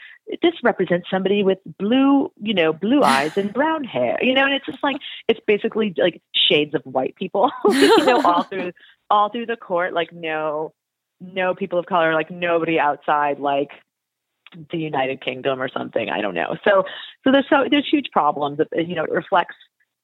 this 0.43 0.55
represents 0.63 1.09
somebody 1.11 1.43
with 1.43 1.59
blue, 1.79 2.31
you 2.41 2.55
know, 2.55 2.73
blue 2.73 3.03
eyes 3.03 3.37
and 3.37 3.53
brown 3.55 3.85
hair, 3.85 4.19
you 4.23 4.35
know, 4.35 4.45
and 4.45 4.55
it's 4.55 4.67
just 4.67 4.83
like 4.83 4.97
it's 5.29 5.41
basically 5.47 5.95
like 5.97 6.21
shades 6.35 6.75
of 6.75 6.83
white 6.85 7.15
people, 7.17 7.51
you 7.69 8.05
know, 8.05 8.23
all 8.23 8.43
through 8.45 8.73
all 9.09 9.29
through 9.29 9.47
the 9.47 9.57
court, 9.57 9.93
like 9.93 10.13
no, 10.13 10.73
no 11.21 11.55
people 11.55 11.79
of 11.79 11.87
color, 11.87 12.15
like 12.15 12.31
nobody 12.31 12.79
outside, 12.79 13.39
like 13.39 13.71
the 14.71 14.79
United 14.79 15.23
Kingdom 15.23 15.61
or 15.61 15.69
something. 15.69 16.09
I 16.09 16.21
don't 16.21 16.35
know. 16.35 16.57
So, 16.65 16.85
so 17.25 17.33
there's 17.33 17.47
so 17.49 17.65
there's 17.71 17.89
huge 17.91 18.11
problems. 18.13 18.59
You 18.73 18.95
know, 18.95 19.05
it 19.05 19.11
reflects 19.11 19.57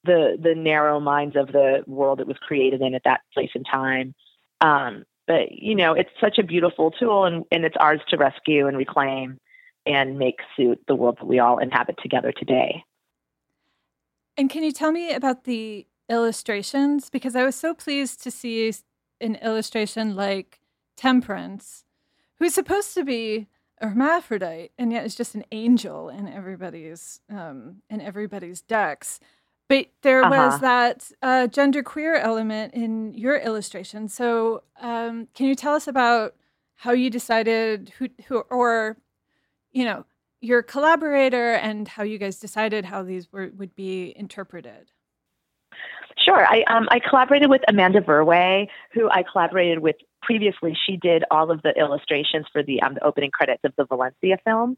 the 0.05 0.38
the 0.41 0.55
narrow 0.55 1.00
minds 1.00 1.37
of 1.37 1.49
the 1.49 1.85
world 1.87 2.21
it 2.21 2.26
was 2.26 2.37
created 2.38 2.81
in 2.81 2.95
at 2.95 3.05
that 3.05 3.21
place 3.35 3.50
and 3.55 3.67
time. 3.71 4.15
Um, 4.61 5.05
but 5.26 5.53
you 5.53 5.75
know, 5.75 5.93
it's 5.93 6.11
such 6.21 6.38
a 6.38 6.43
beautiful 6.43 6.91
tool, 6.91 7.25
and 7.25 7.45
and 7.50 7.65
it's 7.65 7.76
ours 7.79 8.00
to 8.09 8.17
rescue 8.17 8.67
and 8.67 8.76
reclaim 8.76 9.38
and 9.85 10.19
make 10.19 10.41
suit 10.57 10.81
the 10.88 10.95
world 10.95 11.19
that 11.21 11.26
we 11.26 11.38
all 11.38 11.59
inhabit 11.59 11.97
together 12.03 12.33
today. 12.33 12.85
And 14.37 14.50
can 14.50 14.62
you 14.62 14.73
tell 14.73 14.93
me 14.93 15.12
about 15.12 15.45
the 15.45 15.87
illustrations? 16.09 17.09
Because 17.09 17.37
I 17.37 17.45
was 17.45 17.55
so 17.55 17.73
pleased 17.73 18.23
to 18.25 18.31
see 18.31 18.73
an 19.21 19.37
illustration 19.37 20.15
like 20.15 20.61
Temperance, 20.97 21.85
who's 22.38 22.55
supposed 22.55 22.95
to 22.95 23.05
be 23.05 23.49
a 23.80 23.88
hermaphrodite, 23.88 24.73
and 24.78 24.92
yet 24.92 25.04
is 25.04 25.14
just 25.14 25.35
an 25.35 25.45
angel 25.52 26.09
in 26.09 26.28
everybody's 26.28 27.21
um, 27.30 27.83
in 27.90 28.00
everybody's 28.00 28.61
decks. 28.62 29.21
But 29.68 29.88
there 30.02 30.23
uh-huh. 30.23 30.30
was 30.30 30.61
that 30.61 31.11
uh, 31.23 31.49
genderqueer 31.50 32.21
element 32.23 32.75
in 32.75 33.14
your 33.14 33.37
illustration. 33.37 34.09
So, 34.09 34.62
um, 34.80 35.28
can 35.35 35.47
you 35.47 35.54
tell 35.54 35.75
us 35.75 35.88
about 35.88 36.35
how 36.76 36.92
you 36.92 37.11
decided 37.11 37.92
who, 37.99 38.09
who, 38.26 38.38
or 38.50 38.97
you 39.73 39.85
know, 39.85 40.04
your 40.40 40.62
collaborator 40.62 41.54
and 41.54 41.88
how 41.88 42.02
you 42.02 42.18
guys 42.18 42.38
decided 42.38 42.85
how 42.85 43.02
these 43.02 43.30
were, 43.33 43.50
would 43.56 43.75
be 43.75 44.14
interpreted. 44.16 44.90
Sure. 46.18 46.47
I 46.49 46.62
um, 46.62 46.88
I 46.90 46.99
collaborated 46.99 47.50
with 47.50 47.62
Amanda 47.68 48.00
Verwey, 48.00 48.68
who 48.92 49.09
I 49.11 49.23
collaborated 49.23 49.80
with 49.80 49.97
previously. 50.26 50.76
She 50.87 50.97
did 50.97 51.25
all 51.30 51.50
of 51.50 51.62
the 51.62 51.71
illustrations 51.78 52.47
for 52.52 52.62
the 52.62 52.83
um, 52.83 52.95
the 52.95 53.04
opening 53.04 53.30
credits 53.30 53.62
of 53.64 53.73
the 53.76 53.85
Valencia 53.85 54.38
film, 54.45 54.76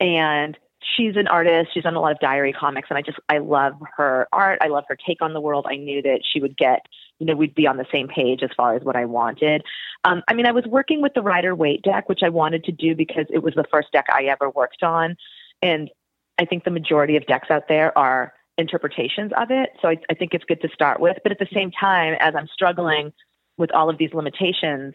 and 0.00 0.56
she's 0.96 1.16
an 1.16 1.26
artist. 1.26 1.70
She's 1.74 1.82
done 1.82 1.96
a 1.96 2.00
lot 2.00 2.12
of 2.12 2.20
diary 2.20 2.52
comics, 2.52 2.88
and 2.88 2.96
I 2.96 3.02
just 3.02 3.18
I 3.28 3.38
love 3.38 3.74
her 3.96 4.28
art. 4.32 4.58
I 4.62 4.68
love 4.68 4.84
her 4.88 4.96
take 4.96 5.20
on 5.20 5.32
the 5.32 5.40
world. 5.40 5.66
I 5.68 5.76
knew 5.76 6.00
that 6.02 6.20
she 6.32 6.40
would 6.40 6.56
get, 6.56 6.86
you 7.18 7.26
know, 7.26 7.34
we'd 7.34 7.54
be 7.54 7.66
on 7.66 7.76
the 7.76 7.86
same 7.92 8.06
page 8.06 8.42
as 8.42 8.50
far 8.56 8.74
as 8.76 8.82
what 8.82 8.96
I 8.96 9.04
wanted. 9.04 9.62
Um, 10.04 10.22
I 10.28 10.34
mean, 10.34 10.46
I 10.46 10.52
was 10.52 10.64
working 10.66 11.02
with 11.02 11.14
the 11.14 11.22
Rider 11.22 11.54
Waite 11.54 11.82
deck, 11.82 12.08
which 12.08 12.20
I 12.22 12.28
wanted 12.28 12.64
to 12.64 12.72
do 12.72 12.94
because 12.94 13.26
it 13.30 13.42
was 13.42 13.54
the 13.54 13.64
first 13.70 13.90
deck 13.92 14.06
I 14.08 14.24
ever 14.24 14.48
worked 14.50 14.82
on, 14.82 15.16
and 15.60 15.90
I 16.38 16.44
think 16.44 16.64
the 16.64 16.70
majority 16.70 17.16
of 17.16 17.26
decks 17.26 17.50
out 17.50 17.68
there 17.68 17.96
are 17.98 18.32
interpretations 18.58 19.32
of 19.36 19.50
it. 19.50 19.70
So 19.82 19.88
I, 19.88 19.96
I 20.08 20.14
think 20.14 20.32
it's 20.32 20.44
good 20.44 20.62
to 20.62 20.68
start 20.68 21.00
with. 21.00 21.18
But 21.22 21.32
at 21.32 21.38
the 21.38 21.48
same 21.52 21.70
time, 21.70 22.14
as 22.20 22.34
I'm 22.34 22.48
struggling 22.52 23.12
with 23.56 23.72
all 23.72 23.90
of 23.90 23.98
these 23.98 24.12
limitations 24.12 24.94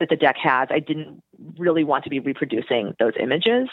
that 0.00 0.08
the 0.08 0.16
deck 0.16 0.36
has, 0.42 0.68
I 0.70 0.78
didn't 0.78 1.22
really 1.58 1.84
want 1.84 2.04
to 2.04 2.10
be 2.10 2.20
reproducing 2.20 2.94
those 2.98 3.14
images. 3.18 3.68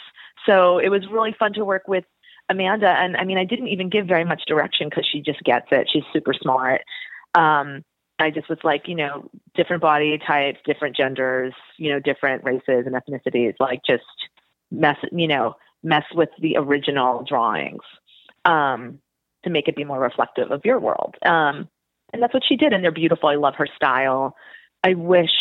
So 0.46 0.80
it 0.80 0.90
was 0.90 1.06
really 1.12 1.36
fun 1.38 1.54
to 1.54 1.66
work 1.66 1.88
with 1.88 2.06
Amanda. 2.50 2.90
And 2.90 3.18
I 3.18 3.26
mean, 3.26 3.38
I 3.38 3.46
didn't 3.46 3.68
even 3.68 3.90
give 3.90 4.08
very 4.08 4.24
much 4.24 4.44
direction 4.48 4.90
because 4.90 5.08
she 5.12 5.22
just 5.22 5.42
gets 5.44 5.68
it. 5.72 5.90
She's 5.92 6.04
super 6.14 6.34
smart. 6.34 6.82
Um, 7.36 7.84
I 8.20 8.30
just 8.30 8.48
was 8.48 8.60
like, 8.64 8.88
you 8.88 8.96
know, 8.96 9.30
different 9.56 9.82
body 9.82 10.18
types, 10.26 10.60
different 10.66 10.96
genders, 10.96 11.54
you 11.78 11.92
know, 11.92 12.00
different 12.00 12.44
races 12.44 12.86
and 12.86 12.96
ethnicities, 12.96 13.56
like 13.60 13.82
just 13.86 14.04
mess, 14.72 14.98
you 15.12 15.28
know, 15.28 15.56
mess 15.84 16.06
with 16.14 16.30
the 16.40 16.58
original 16.58 17.26
drawings 17.28 17.82
um, 18.46 19.00
to 19.44 19.50
make 19.50 19.68
it 19.68 19.76
be 19.76 19.84
more 19.84 20.00
reflective 20.00 20.52
of 20.52 20.62
your 20.64 20.80
world. 20.80 21.16
Um, 21.26 21.68
and 22.14 22.22
that's 22.22 22.34
what 22.34 22.44
she 22.48 22.56
did. 22.56 22.72
And 22.72 22.84
they're 22.84 22.92
beautiful. 22.92 23.30
I 23.30 23.36
love 23.36 23.56
her 23.58 23.68
style. 23.76 24.36
I 24.84 24.94
wish 24.94 25.32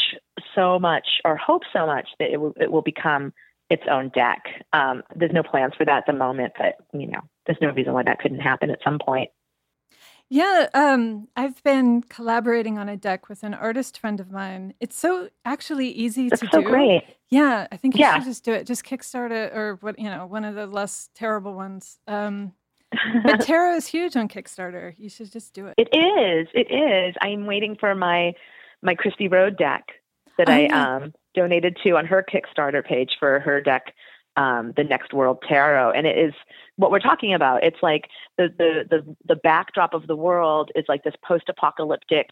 so 0.55 0.79
much 0.79 1.07
or 1.25 1.37
hope 1.37 1.63
so 1.73 1.87
much 1.87 2.09
that 2.19 2.31
it 2.31 2.41
will, 2.41 2.55
it 2.61 2.73
will 2.73 2.83
become 2.83 3.33
its 3.71 3.83
own 3.91 4.11
deck. 4.15 4.43
Um, 4.73 5.03
there's 5.15 5.33
no 5.33 5.43
plans 5.43 5.75
for 5.77 5.85
that 5.85 5.99
at 5.99 6.07
the 6.07 6.13
moment, 6.13 6.53
but 6.59 6.77
you 6.99 7.07
know, 7.07 7.21
there's 7.47 7.59
no 7.61 7.71
reason 7.71 7.93
why 7.93 8.03
that 8.05 8.21
couldn't 8.21 8.41
happen 8.41 8.71
at 8.71 8.79
some 8.85 8.99
point. 8.99 9.31
Yeah, 10.29 10.69
um, 10.73 11.29
I've 11.37 11.63
been 11.63 12.03
collaborating 12.03 12.79
on 12.79 12.89
a 12.89 12.97
deck 12.97 13.29
with 13.29 13.43
an 13.43 13.53
artist 13.53 13.99
friend 13.99 14.19
of 14.19 14.31
mine. 14.31 14.73
It's 14.81 14.99
so 14.99 15.29
actually 15.45 15.89
easy 15.91 16.31
to 16.31 16.37
do. 16.37 16.41
That's 16.41 16.53
to 16.53 16.57
so 16.57 16.63
do. 16.63 16.69
Great. 16.69 17.03
Yeah, 17.29 17.67
I 17.71 17.77
think 17.77 17.97
you 17.97 18.01
yeah. 18.01 18.15
should 18.15 18.25
just 18.25 18.45
do 18.45 18.53
it. 18.53 18.67
Just 18.67 18.85
Kickstart 18.85 19.31
it, 19.31 19.53
or 19.53 19.77
what 19.81 19.99
you 19.99 20.09
know, 20.09 20.25
one 20.27 20.45
of 20.45 20.55
the 20.55 20.67
less 20.67 21.11
terrible 21.15 21.53
ones. 21.53 21.99
Um, 22.07 22.53
but 23.25 23.41
tarot 23.47 23.77
is 23.77 23.87
huge 23.87 24.17
on 24.17 24.29
Kickstarter. 24.29 24.95
You 24.99 25.09
should 25.09 25.33
just 25.33 25.55
do 25.55 25.67
it. 25.67 25.75
It 25.77 25.95
is. 25.95 26.49
It 26.55 26.73
is. 26.73 27.15
I'm 27.21 27.47
waiting 27.47 27.77
for 27.79 27.95
my 27.95 28.33
my 28.83 28.95
Cristy 28.95 29.31
Road 29.31 29.57
deck 29.57 29.85
that 30.39 30.49
oh, 30.49 30.53
I 30.53 30.59
yeah. 30.61 30.97
um, 30.97 31.15
donated 31.35 31.77
to 31.85 31.97
on 31.97 32.07
her 32.07 32.25
Kickstarter 32.25 32.85
page 32.85 33.13
for 33.19 33.41
her 33.41 33.61
deck, 33.61 33.95
um, 34.37 34.73
the 34.77 34.85
Next 34.85 35.13
World 35.13 35.43
Tarot, 35.49 35.93
and 35.93 36.07
it 36.07 36.19
is 36.19 36.35
what 36.77 36.91
we're 36.91 36.99
talking 36.99 37.35
about. 37.35 37.65
It's 37.65 37.83
like 37.83 38.09
the 38.39 38.49
the 38.57 38.85
the 38.89 39.17
the 39.27 39.37
backdrop 39.37 39.95
of 39.95 40.07
the 40.07 40.17
world 40.17 40.71
is 40.75 40.85
like 40.89 41.05
this 41.05 41.15
post-apocalyptic 41.25 42.29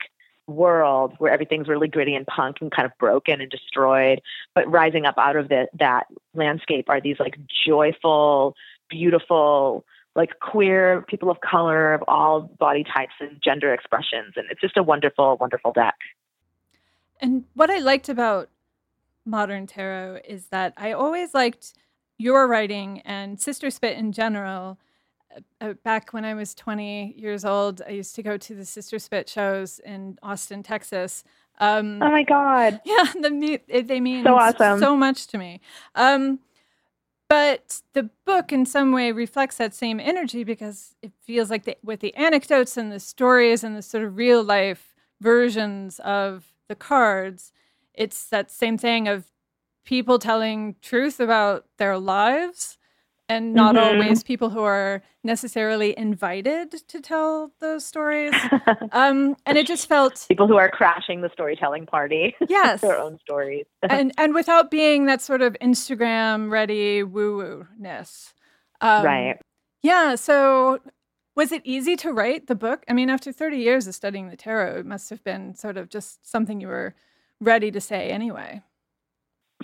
world 0.51 1.15
where 1.19 1.33
everything's 1.33 1.69
really 1.69 1.89
gritty 1.89 2.15
and 2.15 2.27
punk 2.27 2.57
and 2.61 2.71
kind 2.71 2.87
of 2.87 2.93
broken 2.99 3.41
and 3.41 3.51
destroyed. 3.51 4.21
But 4.55 4.71
rising 4.71 5.07
up 5.07 5.15
out 5.17 5.37
of 5.37 5.49
the, 5.49 5.69
that 5.79 6.07
landscape 6.35 6.87
are 6.89 7.01
these 7.01 7.19
like 7.19 7.39
joyful, 7.67 8.55
beautiful, 8.89 9.85
like 10.17 10.41
queer 10.41 11.05
people 11.09 11.31
of 11.31 11.41
color 11.41 11.95
of 11.95 12.03
all 12.09 12.41
body 12.41 12.85
types 12.85 13.13
and 13.21 13.41
gender 13.43 13.73
expressions. 13.73 14.35
And 14.37 14.47
it's 14.51 14.61
just 14.61 14.77
a 14.77 14.83
wonderful, 14.83 15.37
wonderful 15.41 15.73
deck. 15.73 15.97
And 17.21 17.45
what 17.55 17.71
I 17.71 17.79
liked 17.79 18.09
about 18.09 18.49
modern 19.25 19.67
tarot 19.67 20.21
is 20.27 20.47
that 20.47 20.73
I 20.77 20.93
always 20.93 21.35
liked 21.35 21.75
your 22.19 22.47
writing 22.47 23.01
and 23.05 23.41
Sister 23.41 23.71
Spit 23.71 23.97
in 23.97 24.13
general. 24.13 24.79
Uh, 25.35 25.41
uh, 25.61 25.73
back 25.85 26.13
when 26.13 26.25
I 26.25 26.35
was 26.35 26.55
20 26.55 27.15
years 27.17 27.45
old, 27.45 27.83
I 27.87 27.91
used 27.91 28.15
to 28.17 28.23
go 28.23 28.37
to 28.37 28.55
the 28.55 28.65
Sister 28.65 28.99
Spit 28.99 29.29
shows 29.29 29.79
in 29.81 30.19
Austin, 30.23 30.63
Texas. 30.63 31.25
Um, 31.61 32.03
oh 32.03 32.11
my 32.11 32.23
God! 32.23 32.81
Yeah, 32.87 33.05
the 33.21 33.83
they 33.83 34.01
mean 34.01 34.25
so 34.25 34.35
awesome, 34.35 34.79
so 34.79 34.97
much 34.97 35.27
to 35.29 35.39
me. 35.39 35.61
Um, 35.95 36.41
but 37.31 37.81
the 37.93 38.11
book, 38.27 38.53
in 38.53 38.67
some 38.67 38.91
way, 38.91 39.13
reflects 39.13 39.57
that 39.59 39.73
same 39.73 40.01
energy 40.01 40.43
because 40.43 40.97
it 41.01 41.13
feels 41.23 41.49
like 41.49 41.65
the, 41.65 41.77
with 41.81 42.01
the 42.01 42.13
anecdotes 42.17 42.77
and 42.77 42.91
the 42.91 42.99
stories 42.99 43.63
and 43.63 43.77
the 43.77 43.83
sort 43.83 44.03
of 44.03 44.17
real 44.17 44.43
life 44.43 44.97
versions 45.21 46.01
of 46.01 46.53
the 46.69 46.75
cards, 46.75 47.53
it's 47.95 48.29
that 48.31 48.51
same 48.51 48.77
thing 48.77 49.07
of 49.07 49.31
people 49.85 50.19
telling 50.19 50.75
truth 50.83 51.21
about 51.21 51.67
their 51.79 51.97
lives 51.99 52.79
and 53.31 53.55
not 53.55 53.77
mm-hmm. 53.77 54.01
always 54.01 54.23
people 54.23 54.51
who 54.51 54.63
are 54.63 55.03
necessarily 55.23 55.97
invited 55.97 56.73
to 56.89 57.01
tell 57.01 57.53
those 57.61 57.85
stories. 57.85 58.35
Um, 58.93 59.37
and 59.47 59.57
it 59.57 59.67
just 59.67 59.89
felt 59.89 60.25
people 60.27 60.49
who 60.49 60.57
are 60.57 60.69
crashing 60.69 61.21
the 61.21 61.31
storytelling 61.33 61.87
party. 61.87 62.35
Yes, 62.49 62.81
their 62.81 62.99
own 62.99 63.19
stories, 63.21 63.67
and 63.83 64.13
and 64.19 64.35
without 64.35 64.71
being 64.71 65.07
that 65.07 65.21
sort 65.21 65.43
of 65.43 65.57
Instagram 65.63 66.51
ready 66.51 67.03
woo 67.03 67.37
woo 67.37 67.67
ness. 67.79 68.35
Um, 68.81 69.05
right. 69.05 69.37
Yeah. 69.83 70.17
So. 70.17 70.81
Was 71.37 71.53
it 71.53 71.63
easy 71.65 71.97
to 71.97 72.13
write 72.13 72.49
the 72.49 72.57
book? 72.57 72.85
I 72.89 72.93
mean, 72.93 73.09
after 73.09 73.33
30 73.33 73.57
years 73.57 73.87
of 73.87 73.95
studying 73.95 74.29
the 74.29 74.37
tarot, 74.37 74.81
it 74.81 74.85
must 74.85 75.09
have 75.09 75.23
been 75.23 75.55
sort 75.55 75.77
of 75.79 75.89
just 75.89 76.29
something 76.29 76.61
you 76.61 76.67
were 76.67 76.95
ready 77.41 77.71
to 77.71 77.81
say 77.81 78.11
anyway. 78.11 78.63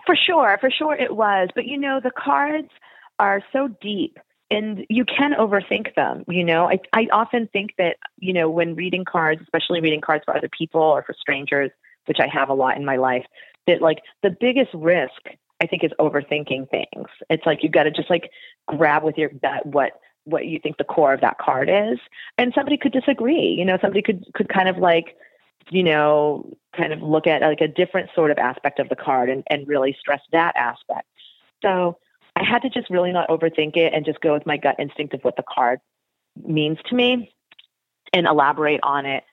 For 0.07 0.17
sure, 0.17 0.57
for 0.61 0.71
sure 0.71 0.95
it 0.95 1.15
was. 1.15 1.49
But 1.55 1.67
you 1.67 1.77
know, 1.77 2.01
the 2.03 2.13
cards 2.13 2.71
are 3.19 3.43
so 3.53 3.69
deep 3.81 4.19
and 4.51 4.87
you 4.89 5.05
can 5.05 5.33
overthink 5.33 5.95
them. 5.95 6.25
You 6.29 6.45
know, 6.45 6.69
I, 6.71 6.79
I 6.93 7.09
often 7.13 7.49
think 7.53 7.75
that, 7.79 7.97
you 8.19 8.33
know, 8.33 8.49
when 8.49 8.75
reading 8.75 9.05
cards, 9.05 9.41
especially 9.43 9.81
reading 9.81 10.01
cards 10.01 10.25
for 10.25 10.37
other 10.37 10.49
people 10.49 10.81
or 10.81 11.03
for 11.03 11.15
strangers, 11.19 11.71
which 12.07 12.21
I 12.21 12.29
have 12.29 12.49
a 12.49 12.55
lot 12.55 12.77
in 12.77 12.85
my 12.85 12.97
life, 12.97 13.25
that 13.67 13.83
like 13.83 13.99
the 14.23 14.31
biggest 14.31 14.71
risk 14.75 15.21
I 15.61 15.67
think 15.67 15.83
is 15.85 15.91
overthinking 15.99 16.71
things. 16.71 17.09
It's 17.31 17.47
like 17.47 17.63
you've 17.63 17.73
got 17.73 17.85
to 17.85 17.91
just 17.91 18.11
like 18.11 18.31
grab 18.67 19.03
with 19.03 19.17
your 19.17 19.31
gut 19.31 19.67
what 19.67 19.93
what 20.25 20.47
you 20.47 20.59
think 20.59 20.77
the 20.77 20.85
core 20.85 21.15
of 21.15 21.21
that 21.21 21.39
card 21.39 21.71
is, 21.71 21.99
and 22.37 22.53
somebody 22.55 22.77
could 22.77 22.93
disagree. 22.93 23.55
You 23.59 23.65
know, 23.65 23.79
somebody 23.81 24.03
could 24.03 24.25
could 24.35 24.49
kind 24.49 24.69
of 24.69 24.77
like 24.77 25.17
you 25.71 25.83
know 25.83 26.53
kind 26.77 26.93
of 26.93 27.03
look 27.03 27.27
at 27.27 27.43
like 27.43 27.61
a 27.61 27.69
different 27.69 28.11
sort 28.15 28.31
of 28.31 28.39
aspect 28.39 28.79
of 28.79 28.89
the 28.89 28.97
card 28.97 29.31
and 29.31 29.45
and 29.49 29.67
really 29.67 29.97
stress 29.99 30.21
that 30.33 30.55
aspect. 30.57 31.09
So 31.63 31.99
I 32.37 32.45
had 32.45 32.63
to 32.63 32.69
just 32.69 32.91
really 32.91 33.13
not 33.13 33.29
overthink 33.29 33.77
it 33.77 33.95
and 33.95 34.05
just 34.05 34.21
go 34.21 34.35
with 34.35 34.47
my 34.47 34.59
gut 34.59 34.77
instinct 34.79 35.15
of 35.15 35.23
what 35.23 35.37
the 35.37 35.43
card 35.43 35.81
means 36.47 36.79
to 36.91 36.95
me 36.95 37.33
and 38.13 38.27
elaborate 38.27 38.81
on 38.83 39.07
it. 39.07 39.25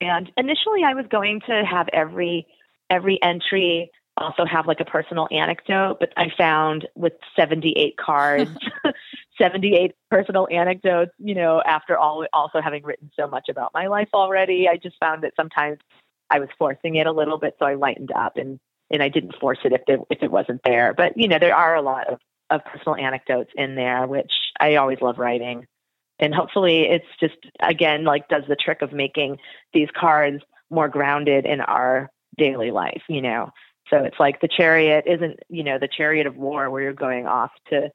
And 0.00 0.30
initially 0.36 0.84
I 0.84 0.94
was 0.94 1.06
going 1.10 1.40
to 1.48 1.64
have 1.68 1.88
every 1.92 2.46
every 2.90 3.20
entry 3.22 3.90
also 4.16 4.44
have 4.44 4.66
like 4.66 4.78
a 4.78 4.84
personal 4.84 5.26
anecdote, 5.32 5.96
but 5.98 6.12
I 6.16 6.26
found 6.38 6.86
with 6.94 7.14
78 7.36 7.96
cards, 7.96 8.50
78 9.38 9.92
personal 10.10 10.46
anecdotes, 10.50 11.10
you 11.18 11.34
know, 11.34 11.60
after 11.66 11.98
all 11.98 12.24
also 12.32 12.60
having 12.60 12.84
written 12.84 13.10
so 13.18 13.26
much 13.26 13.48
about 13.48 13.72
my 13.74 13.88
life 13.88 14.08
already, 14.14 14.68
I 14.68 14.76
just 14.76 14.96
found 15.00 15.24
that 15.24 15.32
sometimes 15.34 15.78
I 16.30 16.38
was 16.38 16.48
forcing 16.58 16.94
it 16.96 17.06
a 17.06 17.12
little 17.12 17.38
bit, 17.38 17.56
so 17.58 17.66
I 17.66 17.74
lightened 17.74 18.12
up 18.12 18.36
and 18.36 18.60
and 18.90 19.02
I 19.02 19.08
didn't 19.08 19.34
force 19.40 19.58
it 19.64 19.72
if 19.72 19.80
it, 19.88 20.00
if 20.10 20.22
it 20.22 20.30
wasn't 20.30 20.60
there. 20.64 20.94
But 20.94 21.16
you 21.16 21.26
know, 21.26 21.38
there 21.38 21.56
are 21.56 21.74
a 21.74 21.82
lot 21.82 22.08
of 22.08 22.20
of 22.54 22.64
personal 22.64 22.96
anecdotes 22.96 23.50
in 23.54 23.74
there, 23.74 24.06
which 24.06 24.32
I 24.58 24.76
always 24.76 25.00
love 25.00 25.18
writing. 25.18 25.66
And 26.18 26.34
hopefully 26.34 26.82
it's 26.82 27.06
just, 27.20 27.36
again, 27.60 28.04
like 28.04 28.28
does 28.28 28.44
the 28.48 28.56
trick 28.56 28.82
of 28.82 28.92
making 28.92 29.38
these 29.72 29.88
cards 29.98 30.42
more 30.70 30.88
grounded 30.88 31.44
in 31.44 31.60
our 31.60 32.08
daily 32.38 32.70
life, 32.70 33.02
you 33.08 33.20
know? 33.20 33.50
So 33.90 33.98
it's 33.98 34.18
like 34.18 34.40
the 34.40 34.48
chariot 34.48 35.04
isn't, 35.06 35.40
you 35.48 35.64
know, 35.64 35.78
the 35.78 35.88
chariot 35.88 36.26
of 36.26 36.36
war 36.36 36.70
where 36.70 36.82
you're 36.82 36.92
going 36.92 37.26
off 37.26 37.50
to 37.70 37.90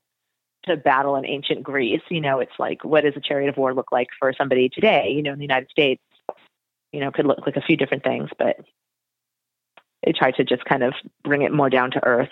to 0.66 0.75
battle 0.75 1.16
in 1.16 1.25
ancient 1.25 1.63
Greece. 1.63 2.01
You 2.10 2.22
know, 2.22 2.39
it's 2.39 2.60
like 2.60 2.84
what 2.84 3.04
does 3.04 3.16
a 3.16 3.22
chariot 3.22 3.50
of 3.50 3.58
war 3.58 3.74
look 3.74 3.92
like 3.92 4.08
for 4.20 4.34
somebody 4.38 4.70
today? 4.70 5.13
You 5.16 5.24
know, 5.24 5.34
in 5.34 5.39
the 5.39 5.46
United 5.46 5.70
States, 5.70 6.01
you 6.92 7.00
know, 7.00 7.12
could 7.12 7.25
look 7.25 7.46
like 7.46 7.56
a 7.56 7.62
few 7.62 7.78
different 7.78 8.04
things, 8.04 8.30
but 8.38 8.58
they 10.06 10.12
try 10.12 10.32
to 10.32 10.44
just 10.44 10.66
kind 10.66 10.84
of 10.84 10.94
bring 11.24 11.42
it 11.42 11.54
more 11.54 11.70
down 11.70 11.92
to 11.92 12.06
earth. 12.06 12.30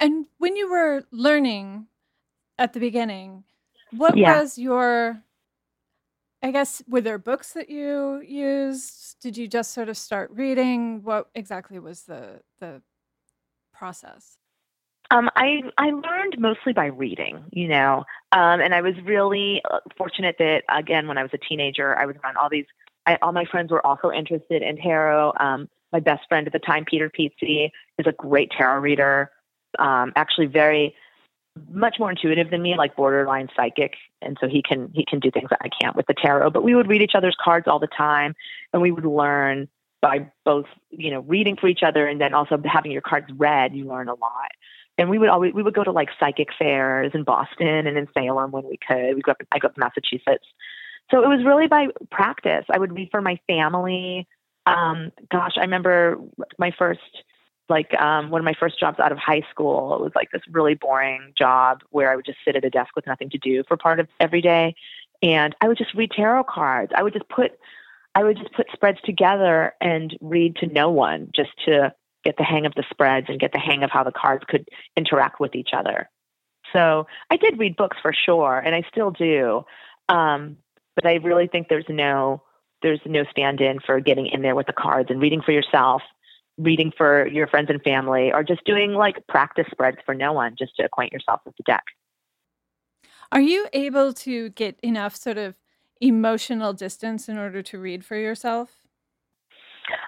And 0.00 0.26
when 0.38 0.56
you 0.56 0.70
were 0.70 1.04
learning 1.10 1.88
at 2.58 2.72
the 2.72 2.80
beginning, 2.80 3.44
what 3.90 4.16
Yeah. 4.16 4.38
was 4.38 4.58
your 4.58 5.22
I 6.40 6.52
guess 6.52 6.82
were 6.86 7.00
there 7.00 7.18
books 7.18 7.52
that 7.54 7.68
you 7.68 8.20
used? 8.20 9.20
Did 9.20 9.36
you 9.36 9.48
just 9.48 9.72
sort 9.72 9.88
of 9.88 9.96
start 9.96 10.30
reading? 10.30 11.02
What 11.02 11.28
exactly 11.34 11.78
was 11.80 12.02
the 12.02 12.42
the 12.60 12.80
process? 13.72 14.38
Um, 15.10 15.30
I 15.34 15.62
I 15.78 15.90
learned 15.90 16.38
mostly 16.38 16.72
by 16.72 16.86
reading, 16.86 17.44
you 17.50 17.66
know, 17.66 18.04
um, 18.32 18.60
and 18.60 18.74
I 18.74 18.82
was 18.82 18.94
really 19.04 19.62
uh, 19.68 19.80
fortunate 19.96 20.36
that 20.38 20.62
again 20.68 21.08
when 21.08 21.18
I 21.18 21.22
was 21.22 21.32
a 21.34 21.38
teenager, 21.38 21.98
I 21.98 22.06
was 22.06 22.14
around 22.22 22.36
all 22.36 22.48
these. 22.48 22.66
I, 23.06 23.18
all 23.22 23.32
my 23.32 23.46
friends 23.46 23.72
were 23.72 23.84
also 23.84 24.10
interested 24.12 24.62
in 24.62 24.76
tarot. 24.76 25.32
Um, 25.40 25.68
my 25.92 26.00
best 26.00 26.28
friend 26.28 26.46
at 26.46 26.52
the 26.52 26.58
time, 26.58 26.84
Peter 26.84 27.10
Pizzi, 27.10 27.70
is 27.98 28.06
a 28.06 28.12
great 28.12 28.50
tarot 28.50 28.80
reader. 28.80 29.30
Um, 29.78 30.12
actually, 30.16 30.46
very 30.46 30.94
much 31.70 31.96
more 31.98 32.10
intuitive 32.10 32.50
than 32.50 32.62
me, 32.62 32.76
like 32.76 32.96
borderline 32.96 33.48
psychic, 33.56 33.94
and 34.22 34.36
so 34.40 34.48
he 34.48 34.62
can 34.62 34.90
he 34.94 35.04
can 35.04 35.20
do 35.20 35.30
things 35.30 35.50
that 35.50 35.60
I 35.62 35.68
can't 35.80 35.96
with 35.96 36.06
the 36.06 36.14
tarot. 36.14 36.50
But 36.50 36.62
we 36.62 36.74
would 36.74 36.88
read 36.88 37.02
each 37.02 37.14
other's 37.14 37.36
cards 37.42 37.66
all 37.68 37.78
the 37.78 37.88
time, 37.88 38.34
and 38.72 38.82
we 38.82 38.90
would 38.90 39.04
learn 39.04 39.68
by 40.00 40.30
both 40.44 40.66
you 40.90 41.10
know 41.10 41.20
reading 41.20 41.56
for 41.56 41.68
each 41.68 41.82
other 41.82 42.06
and 42.06 42.20
then 42.20 42.34
also 42.34 42.60
having 42.64 42.92
your 42.92 43.02
cards 43.02 43.26
read. 43.36 43.74
You 43.74 43.86
learn 43.86 44.08
a 44.08 44.14
lot. 44.14 44.50
And 44.96 45.08
we 45.08 45.18
would 45.18 45.28
always 45.28 45.54
we 45.54 45.62
would 45.62 45.74
go 45.74 45.84
to 45.84 45.92
like 45.92 46.08
psychic 46.18 46.48
fairs 46.58 47.12
in 47.14 47.22
Boston 47.22 47.86
and 47.86 47.96
in 47.96 48.08
Salem 48.14 48.50
when 48.50 48.64
we 48.64 48.78
could. 48.86 49.14
We 49.14 49.20
grew 49.20 49.32
up 49.32 49.42
I 49.52 49.58
grew 49.58 49.70
up 49.70 49.76
in 49.76 49.80
Massachusetts, 49.80 50.46
so 51.10 51.22
it 51.22 51.28
was 51.28 51.44
really 51.44 51.68
by 51.68 51.86
practice. 52.10 52.64
I 52.70 52.78
would 52.78 52.92
read 52.92 53.08
for 53.10 53.22
my 53.22 53.38
family. 53.46 54.26
Um, 54.66 55.12
gosh, 55.30 55.52
I 55.56 55.62
remember 55.62 56.18
my 56.58 56.72
first 56.76 57.00
like 57.68 57.92
um, 57.94 58.30
one 58.30 58.40
of 58.40 58.44
my 58.44 58.54
first 58.58 58.78
jobs 58.78 58.98
out 58.98 59.12
of 59.12 59.18
high 59.18 59.42
school. 59.50 59.94
It 59.94 60.00
was 60.00 60.12
like 60.14 60.30
this 60.30 60.42
really 60.50 60.74
boring 60.74 61.32
job 61.36 61.82
where 61.90 62.10
I 62.10 62.16
would 62.16 62.24
just 62.24 62.38
sit 62.44 62.56
at 62.56 62.64
a 62.64 62.70
desk 62.70 62.96
with 62.96 63.06
nothing 63.06 63.30
to 63.30 63.38
do 63.38 63.62
for 63.66 63.76
part 63.76 64.00
of 64.00 64.08
every 64.20 64.40
day, 64.40 64.74
and 65.22 65.54
I 65.60 65.68
would 65.68 65.78
just 65.78 65.94
read 65.94 66.10
tarot 66.10 66.44
cards. 66.44 66.92
I 66.94 67.02
would 67.02 67.12
just 67.12 67.28
put 67.28 67.52
I 68.14 68.24
would 68.24 68.36
just 68.36 68.52
put 68.52 68.66
spreads 68.72 68.98
together 69.04 69.74
and 69.80 70.16
read 70.20 70.56
to 70.56 70.66
no 70.66 70.90
one 70.90 71.30
just 71.34 71.50
to 71.66 71.94
get 72.24 72.36
the 72.36 72.44
hang 72.44 72.66
of 72.66 72.74
the 72.74 72.84
spreads 72.90 73.26
and 73.28 73.38
get 73.38 73.52
the 73.52 73.58
hang 73.58 73.82
of 73.82 73.90
how 73.90 74.02
the 74.02 74.12
cards 74.12 74.44
could 74.48 74.68
interact 74.96 75.40
with 75.40 75.54
each 75.54 75.70
other. 75.72 76.10
So 76.72 77.06
I 77.30 77.36
did 77.36 77.58
read 77.58 77.76
books 77.76 77.96
for 78.02 78.12
sure, 78.12 78.58
and 78.58 78.74
I 78.74 78.82
still 78.90 79.10
do. 79.10 79.64
Um, 80.08 80.56
but 80.94 81.06
I 81.06 81.14
really 81.14 81.46
think 81.46 81.68
there's 81.68 81.88
no 81.88 82.42
there's 82.82 83.00
no 83.04 83.24
stand-in 83.30 83.80
for 83.80 84.00
getting 84.00 84.26
in 84.26 84.42
there 84.42 84.54
with 84.54 84.66
the 84.66 84.72
cards 84.72 85.10
and 85.10 85.20
reading 85.20 85.42
for 85.42 85.50
yourself, 85.50 86.02
reading 86.58 86.92
for 86.96 87.26
your 87.28 87.46
friends 87.46 87.70
and 87.70 87.82
family, 87.82 88.32
or 88.32 88.42
just 88.42 88.64
doing 88.64 88.92
like 88.92 89.26
practice 89.28 89.66
spreads 89.70 89.98
for 90.04 90.14
no 90.14 90.32
one, 90.32 90.56
just 90.58 90.76
to 90.76 90.84
acquaint 90.84 91.12
yourself 91.12 91.40
with 91.46 91.56
the 91.56 91.62
deck. 91.62 91.84
Are 93.30 93.40
you 93.40 93.68
able 93.72 94.12
to 94.14 94.50
get 94.50 94.78
enough 94.82 95.14
sort 95.14 95.38
of 95.38 95.54
emotional 96.00 96.72
distance 96.72 97.28
in 97.28 97.38
order 97.38 97.62
to 97.62 97.78
read 97.78 98.04
for 98.04 98.16
yourself? 98.16 98.78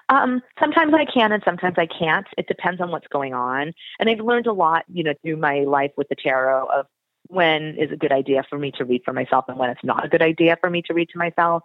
Um, 0.09 0.41
sometimes 0.59 0.93
I 0.93 1.05
can 1.05 1.31
and 1.31 1.41
sometimes 1.43 1.75
I 1.77 1.87
can't. 1.87 2.27
It 2.37 2.47
depends 2.47 2.81
on 2.81 2.91
what's 2.91 3.07
going 3.07 3.33
on. 3.33 3.73
And 3.99 4.09
I've 4.09 4.19
learned 4.19 4.47
a 4.47 4.53
lot, 4.53 4.83
you 4.91 5.03
know, 5.03 5.13
through 5.23 5.37
my 5.37 5.59
life 5.59 5.91
with 5.97 6.09
the 6.09 6.15
tarot 6.15 6.65
of 6.67 6.85
when 7.27 7.75
is 7.77 7.91
a 7.91 7.95
good 7.95 8.11
idea 8.11 8.43
for 8.49 8.59
me 8.59 8.71
to 8.71 8.85
read 8.85 9.01
for 9.05 9.13
myself 9.13 9.45
and 9.47 9.57
when 9.57 9.69
it's 9.69 9.83
not 9.83 10.05
a 10.05 10.09
good 10.09 10.21
idea 10.21 10.57
for 10.59 10.69
me 10.69 10.81
to 10.83 10.93
read 10.93 11.09
to 11.09 11.17
myself. 11.17 11.63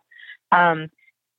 Um, 0.53 0.89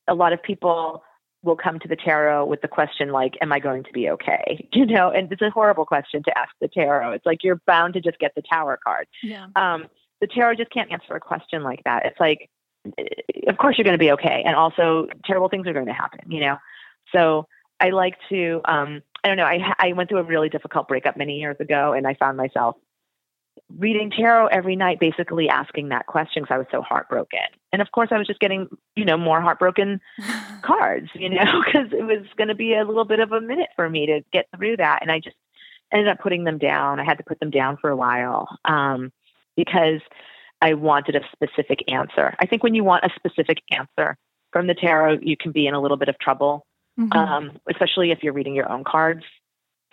a 0.08 0.14
lot 0.14 0.34
of 0.34 0.44
people 0.44 1.04
will 1.48 1.56
come 1.56 1.80
to 1.80 1.88
the 1.88 1.96
tarot 1.96 2.46
with 2.46 2.62
the 2.62 2.68
question 2.68 3.10
like, 3.10 3.36
"Am 3.42 3.52
I 3.52 3.60
going 3.60 3.84
to 3.86 3.92
be 3.92 4.10
okay?" 4.10 4.68
You 4.74 4.86
know, 4.86 5.10
and 5.10 5.32
it's 5.32 5.42
a 5.42 5.50
horrible 5.50 5.86
question 5.86 6.22
to 6.24 6.38
ask 6.38 6.52
the 6.62 6.68
tarot. 6.68 7.14
It's 7.14 7.26
like 7.26 7.44
you're 7.44 7.62
bound 7.66 7.96
to 7.96 8.02
just 8.02 8.20
get 8.20 8.34
the 8.36 8.44
Tower 8.44 8.80
card. 8.84 9.08
Yeah. 9.24 9.48
Um, 9.56 9.88
the 10.22 10.28
tarot 10.28 10.56
just 10.56 10.72
can't 10.72 10.92
answer 10.92 11.16
a 11.16 11.20
question 11.20 11.64
like 11.64 11.84
that. 11.86 12.06
It's 12.06 12.20
like, 12.20 12.50
of 13.48 13.58
course 13.58 13.78
you're 13.78 13.86
going 13.86 13.98
to 13.98 14.04
be 14.04 14.12
okay, 14.12 14.44
and 14.46 14.56
also 14.56 15.08
terrible 15.26 15.50
things 15.50 15.66
are 15.68 15.74
going 15.74 15.88
to 15.88 15.94
happen. 15.94 16.32
You 16.32 16.42
know, 16.42 16.58
so 17.12 17.48
I 17.80 17.90
like 17.90 18.18
to. 18.30 18.62
Um, 18.66 19.02
I 19.24 19.30
don't 19.30 19.38
know. 19.38 19.46
I 19.46 19.74
I 19.80 19.94
went 19.94 20.10
through 20.10 20.20
a 20.20 20.24
really 20.24 20.50
difficult 20.50 20.88
breakup 20.88 21.18
many 21.18 21.40
years 21.40 21.58
ago, 21.60 21.94
and 21.94 22.06
I 22.06 22.14
found 22.14 22.38
myself 22.38 22.76
reading 23.78 24.10
tarot 24.12 24.48
every 24.48 24.76
night, 24.76 25.00
basically 25.00 25.50
asking 25.50 25.90
that 25.90 26.06
question 26.08 26.44
because 26.44 26.56
I 26.56 26.58
was 26.58 26.68
so 26.72 26.82
heartbroken. 26.82 27.40
And 27.72 27.82
of 27.82 27.92
course, 27.92 28.10
I 28.12 28.18
was 28.18 28.28
just 28.28 28.40
getting, 28.40 28.68
you 28.96 29.06
know, 29.06 29.18
more 29.18 29.42
heartbroken 29.42 30.02
cards, 30.62 31.10
you 31.14 31.30
know, 31.30 31.62
because 31.66 31.92
it 31.92 32.04
was 32.04 32.26
going 32.38 32.48
to 32.48 32.56
be 32.56 32.74
a 32.74 32.86
little 32.86 33.06
bit 33.06 33.20
of 33.20 33.32
a 33.32 33.42
minute 33.42 33.70
for 33.76 33.90
me 33.90 34.06
to 34.08 34.22
get 34.32 34.48
through 34.56 34.78
that. 34.78 35.00
And 35.02 35.12
I 35.12 35.20
just 35.20 35.36
ended 35.92 36.08
up 36.08 36.20
putting 36.20 36.44
them 36.44 36.58
down. 36.58 37.00
I 37.00 37.04
had 37.04 37.18
to 37.18 37.24
put 37.24 37.40
them 37.40 37.50
down 37.52 37.78
for 37.78 37.90
a 37.90 37.96
while 37.96 38.48
um, 38.66 39.12
because 39.56 40.02
I 40.62 40.74
wanted 40.74 41.16
a 41.16 41.22
specific 41.32 41.84
answer. 41.88 42.36
I 42.40 42.46
think 42.46 42.64
when 42.64 42.76
you 42.76 42.84
want 42.84 43.06
a 43.06 43.10
specific 43.16 43.60
answer 43.72 44.18
from 44.52 44.68
the 44.68 44.74
tarot, 44.74 45.20
you 45.22 45.38
can 45.38 45.52
be 45.52 45.68
in 45.68 45.74
a 45.74 45.80
little 45.82 45.98
bit 45.98 46.10
of 46.10 46.18
trouble, 46.20 46.66
Mhm. 47.00 47.16
um, 47.16 47.52
especially 47.70 48.12
if 48.12 48.24
you're 48.24 48.34
reading 48.34 48.56
your 48.56 48.70
own 48.72 48.84
cards. 48.84 49.24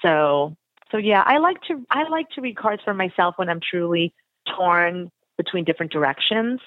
So, 0.01 0.57
so 0.95 0.99
yeah, 0.99 1.25
I 1.27 1.39
like 1.39 1.61
to 1.63 1.85
I 1.91 2.09
like 2.09 2.31
to 2.31 2.41
read 2.41 2.57
cards 2.57 2.81
for 2.85 2.95
myself 2.95 3.35
when 3.37 3.49
I'm 3.49 3.59
truly 3.59 4.15
torn 4.57 5.11
between 5.37 5.65
different 5.65 5.91
directions. 5.91 6.61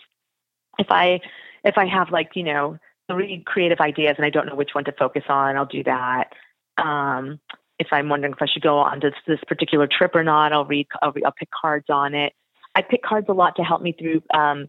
If 0.77 0.87
I 0.89 1.21
if 1.63 1.77
I 1.77 1.85
have 1.85 2.09
like 2.11 2.31
you 2.35 2.43
know 2.43 2.77
three 3.09 3.41
creative 3.45 3.79
ideas 3.79 4.15
and 4.17 4.25
I 4.25 4.29
don't 4.29 4.45
know 4.45 4.55
which 4.55 4.71
one 4.73 4.83
to 4.83 4.91
focus 4.91 5.23
on, 5.29 5.55
I'll 5.55 5.65
do 5.65 5.81
that. 5.85 6.33
Um, 6.77 7.39
if 7.79 7.87
I'm 7.93 8.09
wondering 8.09 8.33
if 8.33 8.41
I 8.41 8.47
should 8.47 8.63
go 8.63 8.79
on 8.79 8.99
to 8.99 9.11
this 9.27 9.39
particular 9.47 9.87
trip 9.87 10.13
or 10.13 10.25
not, 10.25 10.51
I'll 10.51 10.65
read. 10.65 10.87
I'll, 11.01 11.13
I'll 11.23 11.31
pick 11.31 11.49
cards 11.49 11.85
on 11.89 12.13
it. 12.13 12.33
I 12.75 12.81
pick 12.81 13.03
cards 13.03 13.27
a 13.29 13.33
lot 13.33 13.55
to 13.55 13.63
help 13.63 13.81
me 13.81 13.93
through 13.93 14.23
um, 14.33 14.67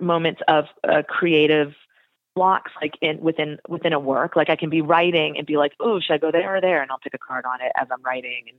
moments 0.00 0.40
of 0.48 0.64
uh, 0.82 1.02
creative 1.08 1.72
blocks, 2.34 2.72
like 2.80 2.94
in 3.00 3.20
within 3.20 3.58
within 3.68 3.92
a 3.92 4.00
work. 4.00 4.34
Like 4.34 4.50
I 4.50 4.56
can 4.56 4.70
be 4.70 4.80
writing 4.80 5.38
and 5.38 5.46
be 5.46 5.56
like, 5.56 5.72
"Oh, 5.78 6.00
should 6.00 6.14
I 6.14 6.18
go 6.18 6.32
there 6.32 6.56
or 6.56 6.60
there?" 6.60 6.82
And 6.82 6.90
I'll 6.90 6.98
pick 6.98 7.14
a 7.14 7.18
card 7.18 7.44
on 7.44 7.60
it 7.60 7.70
as 7.76 7.86
I'm 7.92 8.02
writing, 8.02 8.44
and 8.48 8.58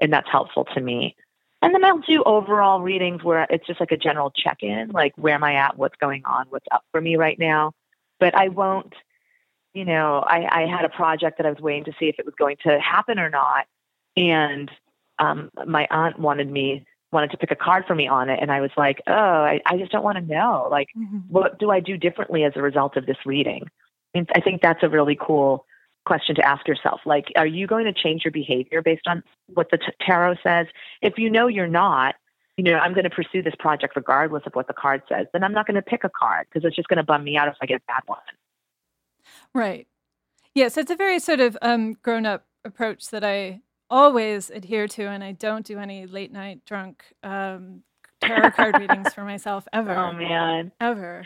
and 0.00 0.12
that's 0.12 0.28
helpful 0.30 0.64
to 0.74 0.80
me. 0.80 1.16
And 1.60 1.74
then 1.74 1.84
I'll 1.84 1.98
do 1.98 2.22
overall 2.24 2.80
readings 2.80 3.22
where 3.22 3.46
it's 3.48 3.66
just 3.66 3.78
like 3.78 3.92
a 3.92 3.96
general 3.96 4.32
check 4.36 4.58
in, 4.62 4.90
like 4.90 5.12
where 5.16 5.34
am 5.34 5.44
I 5.44 5.54
at, 5.54 5.78
what's 5.78 5.96
going 5.96 6.22
on, 6.24 6.46
what's 6.50 6.66
up 6.72 6.84
for 6.90 7.00
me 7.00 7.16
right 7.16 7.38
now. 7.38 7.72
But 8.18 8.34
I 8.36 8.48
won't 8.48 8.94
you 9.74 9.86
know, 9.86 10.22
I, 10.26 10.64
I 10.64 10.66
had 10.66 10.84
a 10.84 10.90
project 10.90 11.38
that 11.38 11.46
I 11.46 11.48
was 11.48 11.58
waiting 11.58 11.84
to 11.84 11.92
see 11.98 12.06
if 12.06 12.16
it 12.18 12.26
was 12.26 12.34
going 12.38 12.56
to 12.64 12.78
happen 12.78 13.18
or 13.18 13.30
not. 13.30 13.66
And 14.18 14.70
um, 15.18 15.50
my 15.66 15.86
aunt 15.90 16.18
wanted 16.18 16.50
me 16.50 16.84
wanted 17.10 17.30
to 17.30 17.36
pick 17.36 17.50
a 17.50 17.56
card 17.56 17.84
for 17.86 17.94
me 17.94 18.08
on 18.08 18.30
it 18.30 18.38
and 18.40 18.50
i 18.50 18.62
was 18.62 18.70
like 18.74 19.02
oh 19.06 19.12
i, 19.12 19.60
I 19.66 19.76
just 19.76 19.92
don't 19.92 20.02
want 20.02 20.16
to 20.16 20.24
know 20.24 20.66
like 20.70 20.88
mm-hmm. 20.96 21.18
what 21.28 21.58
do 21.58 21.70
i 21.70 21.78
do 21.78 21.98
differently 21.98 22.42
as 22.42 22.54
a 22.56 22.62
result 22.62 22.96
of 22.96 23.04
this 23.04 23.18
reading 23.26 23.68
mean, 24.14 24.26
I 24.34 24.40
think 24.40 24.62
that's 24.62 24.82
a 24.82 24.88
really 24.88 25.16
cool 25.20 25.66
question 26.04 26.34
to 26.34 26.46
ask 26.46 26.66
yourself 26.66 27.00
like 27.06 27.26
are 27.36 27.46
you 27.46 27.66
going 27.66 27.84
to 27.84 27.92
change 27.92 28.24
your 28.24 28.32
behavior 28.32 28.82
based 28.82 29.06
on 29.06 29.22
what 29.54 29.68
the 29.70 29.78
t- 29.78 29.84
tarot 30.04 30.34
says 30.42 30.66
if 31.00 31.14
you 31.16 31.30
know 31.30 31.46
you're 31.46 31.68
not 31.68 32.16
you 32.56 32.64
know 32.64 32.74
i'm 32.78 32.92
going 32.92 33.04
to 33.04 33.10
pursue 33.10 33.42
this 33.42 33.54
project 33.58 33.94
regardless 33.94 34.42
of 34.46 34.52
what 34.54 34.66
the 34.66 34.72
card 34.72 35.02
says 35.08 35.26
then 35.32 35.44
i'm 35.44 35.52
not 35.52 35.66
going 35.66 35.76
to 35.76 35.82
pick 35.82 36.02
a 36.04 36.10
card 36.10 36.46
because 36.48 36.66
it's 36.66 36.76
just 36.76 36.88
going 36.88 36.96
to 36.96 37.04
bum 37.04 37.22
me 37.22 37.36
out 37.36 37.46
if 37.46 37.54
i 37.62 37.66
get 37.66 37.76
a 37.76 37.84
bad 37.86 38.02
one 38.06 38.18
right 39.54 39.86
yes 40.54 40.76
it's 40.76 40.90
a 40.90 40.96
very 40.96 41.18
sort 41.18 41.40
of 41.40 41.56
um, 41.62 41.94
grown 42.02 42.26
up 42.26 42.46
approach 42.64 43.08
that 43.10 43.22
i 43.22 43.60
always 43.92 44.48
adhere 44.50 44.88
to, 44.88 45.04
and 45.04 45.22
I 45.22 45.32
don't 45.32 45.64
do 45.66 45.78
any 45.78 46.06
late 46.06 46.32
night 46.32 46.64
drunk 46.64 47.04
um, 47.22 47.82
tarot 48.20 48.52
card 48.52 48.78
readings 48.78 49.12
for 49.14 49.22
myself 49.22 49.68
ever. 49.72 49.94
Oh 49.94 50.12
man, 50.12 50.72
ever. 50.80 51.24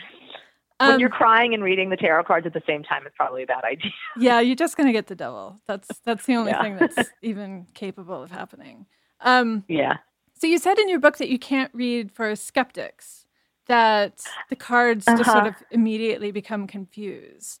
When 0.79 0.91
um, 0.91 0.99
you're 0.99 1.09
crying 1.09 1.55
and 1.55 1.63
reading 1.63 1.89
the 1.89 1.97
tarot 1.97 2.25
cards 2.25 2.45
at 2.45 2.53
the 2.53 2.61
same 2.67 2.83
time, 2.83 3.03
it's 3.05 3.15
probably 3.15 3.43
a 3.43 3.47
bad 3.47 3.63
idea. 3.63 3.91
yeah, 4.17 4.39
you're 4.39 4.55
just 4.55 4.77
gonna 4.77 4.91
get 4.91 5.07
the 5.07 5.15
devil. 5.15 5.59
That's 5.67 5.87
that's 6.05 6.25
the 6.25 6.35
only 6.35 6.51
yeah. 6.51 6.61
thing 6.61 6.77
that's 6.77 7.09
even 7.21 7.65
capable 7.73 8.21
of 8.21 8.29
happening. 8.29 8.85
Um, 9.21 9.63
yeah. 9.67 9.97
So 10.33 10.45
you 10.45 10.59
said 10.59 10.77
in 10.77 10.87
your 10.87 10.99
book 10.99 11.17
that 11.17 11.29
you 11.29 11.39
can't 11.39 11.71
read 11.73 12.11
for 12.11 12.35
skeptics. 12.35 13.25
That 13.67 14.23
the 14.49 14.55
cards 14.55 15.05
uh-huh. 15.07 15.17
just 15.17 15.29
sort 15.29 15.45
uh-huh. 15.45 15.49
of 15.49 15.65
immediately 15.71 16.31
become 16.31 16.67
confused. 16.67 17.59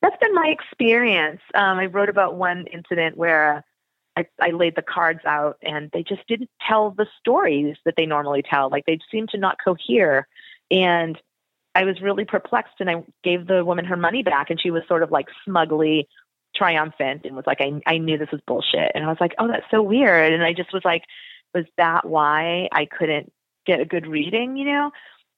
That's 0.00 0.16
been 0.20 0.34
my 0.34 0.46
experience. 0.46 1.40
Um, 1.54 1.78
I 1.78 1.86
wrote 1.86 2.08
about 2.08 2.36
one 2.36 2.66
incident 2.66 3.16
where 3.16 3.64
I, 4.16 4.26
I 4.40 4.50
laid 4.50 4.76
the 4.76 4.82
cards 4.82 5.20
out 5.24 5.56
and 5.62 5.90
they 5.92 6.02
just 6.02 6.26
didn't 6.28 6.50
tell 6.66 6.90
the 6.90 7.06
stories 7.18 7.76
that 7.84 7.94
they 7.96 8.06
normally 8.06 8.42
tell. 8.42 8.68
Like 8.68 8.84
they 8.86 8.98
seemed 9.10 9.30
to 9.30 9.38
not 9.38 9.56
cohere. 9.64 10.28
And 10.70 11.20
I 11.74 11.84
was 11.84 12.00
really 12.00 12.24
perplexed 12.24 12.74
and 12.80 12.90
I 12.90 13.02
gave 13.24 13.46
the 13.46 13.64
woman 13.64 13.84
her 13.86 13.96
money 13.96 14.22
back 14.22 14.50
and 14.50 14.60
she 14.60 14.70
was 14.70 14.82
sort 14.88 15.02
of 15.02 15.10
like 15.10 15.26
smugly 15.44 16.08
triumphant 16.54 17.22
and 17.24 17.34
was 17.34 17.46
like, 17.46 17.60
I, 17.60 17.80
I 17.86 17.98
knew 17.98 18.18
this 18.18 18.30
was 18.30 18.40
bullshit. 18.46 18.92
And 18.94 19.04
I 19.04 19.08
was 19.08 19.16
like, 19.20 19.34
oh, 19.38 19.48
that's 19.48 19.70
so 19.70 19.82
weird. 19.82 20.32
And 20.32 20.42
I 20.42 20.52
just 20.52 20.72
was 20.72 20.82
like, 20.84 21.02
was 21.54 21.64
that 21.76 22.06
why 22.06 22.68
I 22.72 22.86
couldn't 22.86 23.32
get 23.66 23.80
a 23.80 23.84
good 23.84 24.06
reading, 24.06 24.56
you 24.56 24.66
know? 24.66 24.90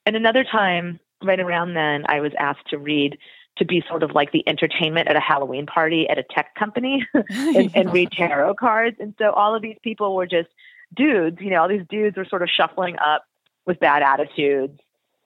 And 0.06 0.16
another 0.16 0.44
time, 0.44 1.00
right 1.22 1.40
around 1.40 1.74
then, 1.74 2.04
I 2.06 2.20
was 2.20 2.32
asked 2.38 2.68
to 2.70 2.78
read 2.78 3.18
to 3.58 3.64
be 3.64 3.82
sort 3.88 4.02
of 4.02 4.10
like 4.10 4.32
the 4.32 4.46
entertainment 4.48 5.08
at 5.08 5.16
a 5.16 5.20
Halloween 5.20 5.66
party 5.66 6.08
at 6.08 6.18
a 6.18 6.24
tech 6.24 6.54
company 6.56 7.06
and, 7.14 7.70
and 7.74 7.92
read 7.92 8.10
tarot 8.12 8.54
cards. 8.54 8.96
And 8.98 9.14
so 9.18 9.30
all 9.30 9.54
of 9.54 9.62
these 9.62 9.78
people 9.82 10.16
were 10.16 10.26
just 10.26 10.48
dudes, 10.94 11.38
you 11.40 11.50
know, 11.50 11.62
all 11.62 11.68
these 11.68 11.86
dudes 11.88 12.16
were 12.16 12.24
sort 12.24 12.42
of 12.42 12.48
shuffling 12.48 12.96
up 12.98 13.24
with 13.66 13.80
bad 13.80 14.02
attitudes, 14.02 14.78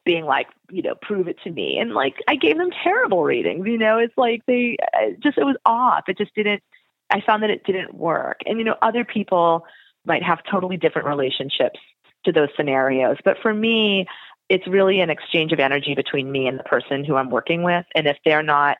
being 0.08 0.24
like, 0.24 0.46
you 0.70 0.80
know, 0.80 0.94
prove 1.02 1.28
it 1.28 1.36
to 1.44 1.50
me. 1.50 1.76
And 1.78 1.92
like, 1.92 2.14
I 2.26 2.34
gave 2.34 2.56
them 2.56 2.70
terrible 2.82 3.24
readings, 3.24 3.66
you 3.66 3.76
know, 3.76 3.98
it's 3.98 4.16
like 4.16 4.40
they 4.46 4.78
uh, 4.94 5.10
just, 5.22 5.36
it 5.36 5.44
was 5.44 5.58
off. 5.66 6.04
It 6.08 6.16
just 6.16 6.34
didn't, 6.34 6.62
I 7.10 7.20
found 7.20 7.42
that 7.42 7.50
it 7.50 7.62
didn't 7.64 7.92
work. 7.92 8.38
And, 8.46 8.58
you 8.58 8.64
know, 8.64 8.76
other 8.80 9.04
people 9.04 9.66
might 10.06 10.22
have 10.22 10.38
totally 10.50 10.78
different 10.78 11.06
relationships 11.06 11.78
to 12.24 12.32
those 12.32 12.48
scenarios. 12.56 13.18
But 13.22 13.36
for 13.42 13.52
me, 13.52 14.06
it's 14.48 14.66
really 14.66 15.00
an 15.00 15.10
exchange 15.10 15.52
of 15.52 15.60
energy 15.60 15.94
between 15.94 16.32
me 16.32 16.46
and 16.46 16.58
the 16.58 16.64
person 16.64 17.04
who 17.04 17.16
I'm 17.16 17.28
working 17.28 17.62
with. 17.62 17.84
And 17.94 18.06
if 18.06 18.16
they're 18.24 18.42
not, 18.42 18.78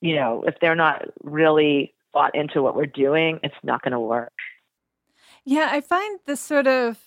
you 0.00 0.16
know, 0.16 0.42
if 0.46 0.54
they're 0.62 0.74
not 0.74 1.02
really 1.22 1.92
bought 2.14 2.34
into 2.34 2.62
what 2.62 2.74
we're 2.74 2.86
doing, 2.86 3.40
it's 3.42 3.54
not 3.62 3.82
going 3.82 3.92
to 3.92 4.00
work. 4.00 4.32
Yeah, 5.44 5.68
I 5.70 5.82
find 5.82 6.18
this 6.24 6.40
sort 6.40 6.66
of 6.66 6.98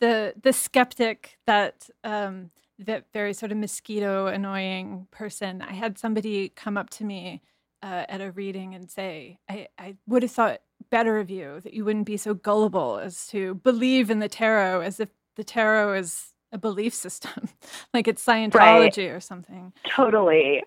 the 0.00 0.34
the 0.40 0.52
skeptic 0.52 1.38
that 1.46 1.88
um, 2.04 2.50
that 2.78 3.04
very 3.12 3.32
sort 3.32 3.52
of 3.52 3.58
mosquito 3.58 4.26
annoying 4.26 5.06
person. 5.10 5.62
I 5.62 5.72
had 5.72 5.98
somebody 5.98 6.50
come 6.50 6.76
up 6.76 6.90
to 6.90 7.04
me 7.04 7.42
uh, 7.82 8.04
at 8.08 8.20
a 8.20 8.32
reading 8.32 8.74
and 8.74 8.90
say, 8.90 9.38
I, 9.48 9.68
I 9.78 9.96
would 10.06 10.22
have 10.22 10.32
thought 10.32 10.60
better 10.90 11.18
of 11.18 11.30
you 11.30 11.60
that 11.60 11.74
you 11.74 11.84
wouldn't 11.84 12.06
be 12.06 12.16
so 12.16 12.34
gullible 12.34 12.98
as 12.98 13.26
to 13.28 13.54
believe 13.54 14.10
in 14.10 14.18
the 14.18 14.28
tarot 14.28 14.80
as 14.80 15.00
if 15.00 15.08
the 15.36 15.44
tarot 15.44 15.94
is 15.94 16.28
a 16.52 16.58
belief 16.58 16.94
system, 16.94 17.48
like 17.94 18.08
it's 18.08 18.24
Scientology 18.24 19.08
right. 19.08 19.14
or 19.14 19.20
something. 19.20 19.72
Totally. 19.88 20.62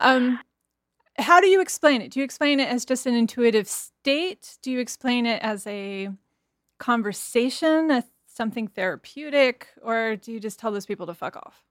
Um, 0.00 0.38
how 1.18 1.40
do 1.40 1.46
you 1.46 1.60
explain 1.60 2.00
it? 2.00 2.10
Do 2.10 2.20
you 2.20 2.24
explain 2.24 2.60
it 2.60 2.68
as 2.68 2.84
just 2.84 3.06
an 3.06 3.14
intuitive 3.14 3.68
state? 3.68 4.58
Do 4.62 4.70
you 4.70 4.80
explain 4.80 5.26
it 5.26 5.42
as 5.42 5.66
a 5.66 6.10
conversation, 6.78 7.90
as 7.90 8.04
something 8.32 8.68
therapeutic, 8.68 9.68
or 9.82 10.16
do 10.16 10.32
you 10.32 10.40
just 10.40 10.58
tell 10.58 10.72
those 10.72 10.86
people 10.86 11.06
to 11.06 11.14
fuck 11.14 11.36
off? 11.36 11.62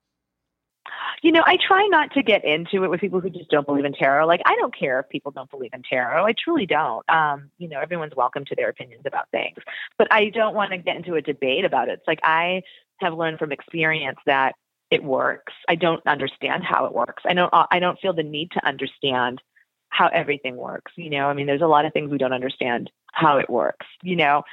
You 1.22 1.32
know, 1.32 1.44
I 1.46 1.58
try 1.58 1.86
not 1.88 2.14
to 2.14 2.24
get 2.24 2.46
into 2.46 2.84
it 2.84 2.90
with 2.90 3.02
people 3.02 3.20
who 3.20 3.30
just 3.30 3.50
don't 3.50 3.68
believe 3.68 3.86
in 3.86 3.94
tarot. 3.94 4.26
Like, 4.26 4.42
I 4.46 4.56
don't 4.56 4.76
care 4.76 5.00
if 5.00 5.10
people 5.10 5.32
don't 5.32 5.50
believe 5.52 5.72
in 5.74 5.84
tarot. 5.84 6.26
I 6.26 6.34
truly 6.34 6.66
don't. 6.66 7.08
Um, 7.10 7.52
you 7.58 7.68
know, 7.68 7.80
everyone's 7.80 8.16
welcome 8.16 8.46
to 8.46 8.56
their 8.56 8.70
opinions 8.70 9.04
about 9.06 9.30
things, 9.32 9.58
but 9.98 10.08
I 10.12 10.30
don't 10.30 10.56
want 10.56 10.72
to 10.72 10.78
get 10.78 10.96
into 10.96 11.16
a 11.16 11.22
debate 11.22 11.66
about 11.66 11.90
it. 11.90 11.94
It's 12.00 12.08
like 12.08 12.22
I 12.24 12.62
have 12.98 13.14
learned 13.14 13.40
from 13.40 13.52
experience 13.52 14.20
that 14.26 14.56
it 14.90 15.04
works. 15.04 15.54
I 15.68 15.76
don't 15.76 16.06
understand 16.08 16.64
how 16.64 16.86
it 16.86 16.94
works. 16.94 17.24
I 17.26 17.34
don't 17.34 17.54
I 17.54 17.80
don't 17.80 18.00
feel 18.00 18.14
the 18.14 18.24
need 18.24 18.52
to 18.52 18.66
understand 18.66 19.42
how 19.90 20.08
everything 20.08 20.56
works, 20.56 20.92
you 20.96 21.10
know? 21.10 21.28
I 21.28 21.34
mean, 21.34 21.48
there's 21.48 21.62
a 21.62 21.68
lot 21.68 21.86
of 21.86 21.94
things 21.94 22.12
we 22.12 22.18
don't 22.18 22.34
understand 22.34 22.90
how 23.12 23.38
it 23.38 23.50
works, 23.50 23.86
you 24.04 24.16
know? 24.16 24.44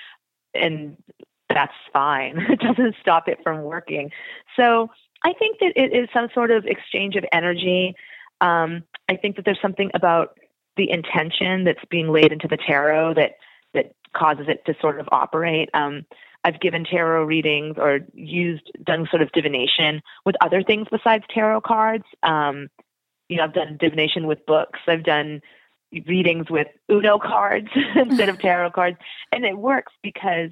And 0.55 0.97
that's 1.49 1.73
fine. 1.93 2.39
it 2.49 2.61
doesn't 2.61 2.97
stop 3.01 3.29
it 3.29 3.39
from 3.43 3.63
working. 3.63 4.11
So, 4.57 4.91
I 5.25 5.33
think 5.33 5.59
that 5.61 5.73
it 5.77 5.97
is 5.97 6.09
some 6.13 6.29
sort 6.35 6.51
of 6.51 6.67
exchange 6.67 7.17
of 7.17 7.25
energy. 7.33 7.95
Um, 8.41 8.85
I 9.09 9.17
think 9.17 9.37
that 9.37 9.45
there's 9.45 9.61
something 9.63 9.91
about 9.95 10.39
the 10.77 10.91
intention 10.91 11.65
that's 11.65 11.85
being 11.91 12.09
laid 12.09 12.33
into 12.33 12.49
the 12.49 12.59
tarot 12.59 13.15
that 13.15 13.33
that 13.75 13.95
causes 14.15 14.47
it 14.49 14.65
to 14.67 14.75
sort 14.81 15.01
of 15.01 15.09
operate. 15.11 15.69
Um, 15.75 16.05
I've 16.45 16.61
given 16.61 16.85
tarot 16.85 17.25
readings 17.25 17.77
or 17.77 18.01
used 18.15 18.71
done 18.85 19.09
sort 19.11 19.23
of 19.23 19.33
divination 19.33 20.01
with 20.25 20.37
other 20.41 20.63
things 20.63 20.87
besides 20.91 21.25
tarot 21.35 21.63
cards. 21.63 22.05
Um, 22.23 22.69
you 23.29 23.37
know, 23.37 23.45
I've 23.45 23.53
done 23.53 23.77
divination 23.81 24.27
with 24.29 24.47
books. 24.47 24.79
I've 24.87 25.03
done 25.03 25.41
readings 26.07 26.49
with 26.49 26.69
Uno 26.89 27.19
cards 27.19 27.69
instead 27.97 28.29
of 28.29 28.39
tarot 28.41 28.71
cards, 28.71 28.97
and 29.33 29.45
it 29.45 29.59
works 29.59 29.93
because, 30.03 30.51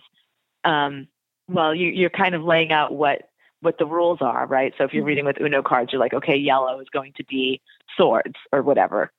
um, 0.64 1.08
well, 1.48 1.74
you, 1.74 1.88
you're 1.88 2.10
kind 2.10 2.34
of 2.34 2.42
laying 2.42 2.72
out 2.72 2.94
what 2.94 3.28
what 3.60 3.78
the 3.78 3.86
rules 3.86 4.18
are, 4.20 4.46
right? 4.46 4.74
So 4.76 4.84
if 4.84 4.92
you're 4.92 5.00
mm-hmm. 5.00 5.08
reading 5.08 5.24
with 5.24 5.40
Uno 5.40 5.62
cards, 5.62 5.90
you're 5.92 6.00
like, 6.00 6.12
okay, 6.12 6.36
yellow 6.36 6.80
is 6.80 6.88
going 6.92 7.14
to 7.16 7.24
be 7.24 7.62
swords 7.96 8.34
or 8.52 8.62
whatever. 8.62 9.10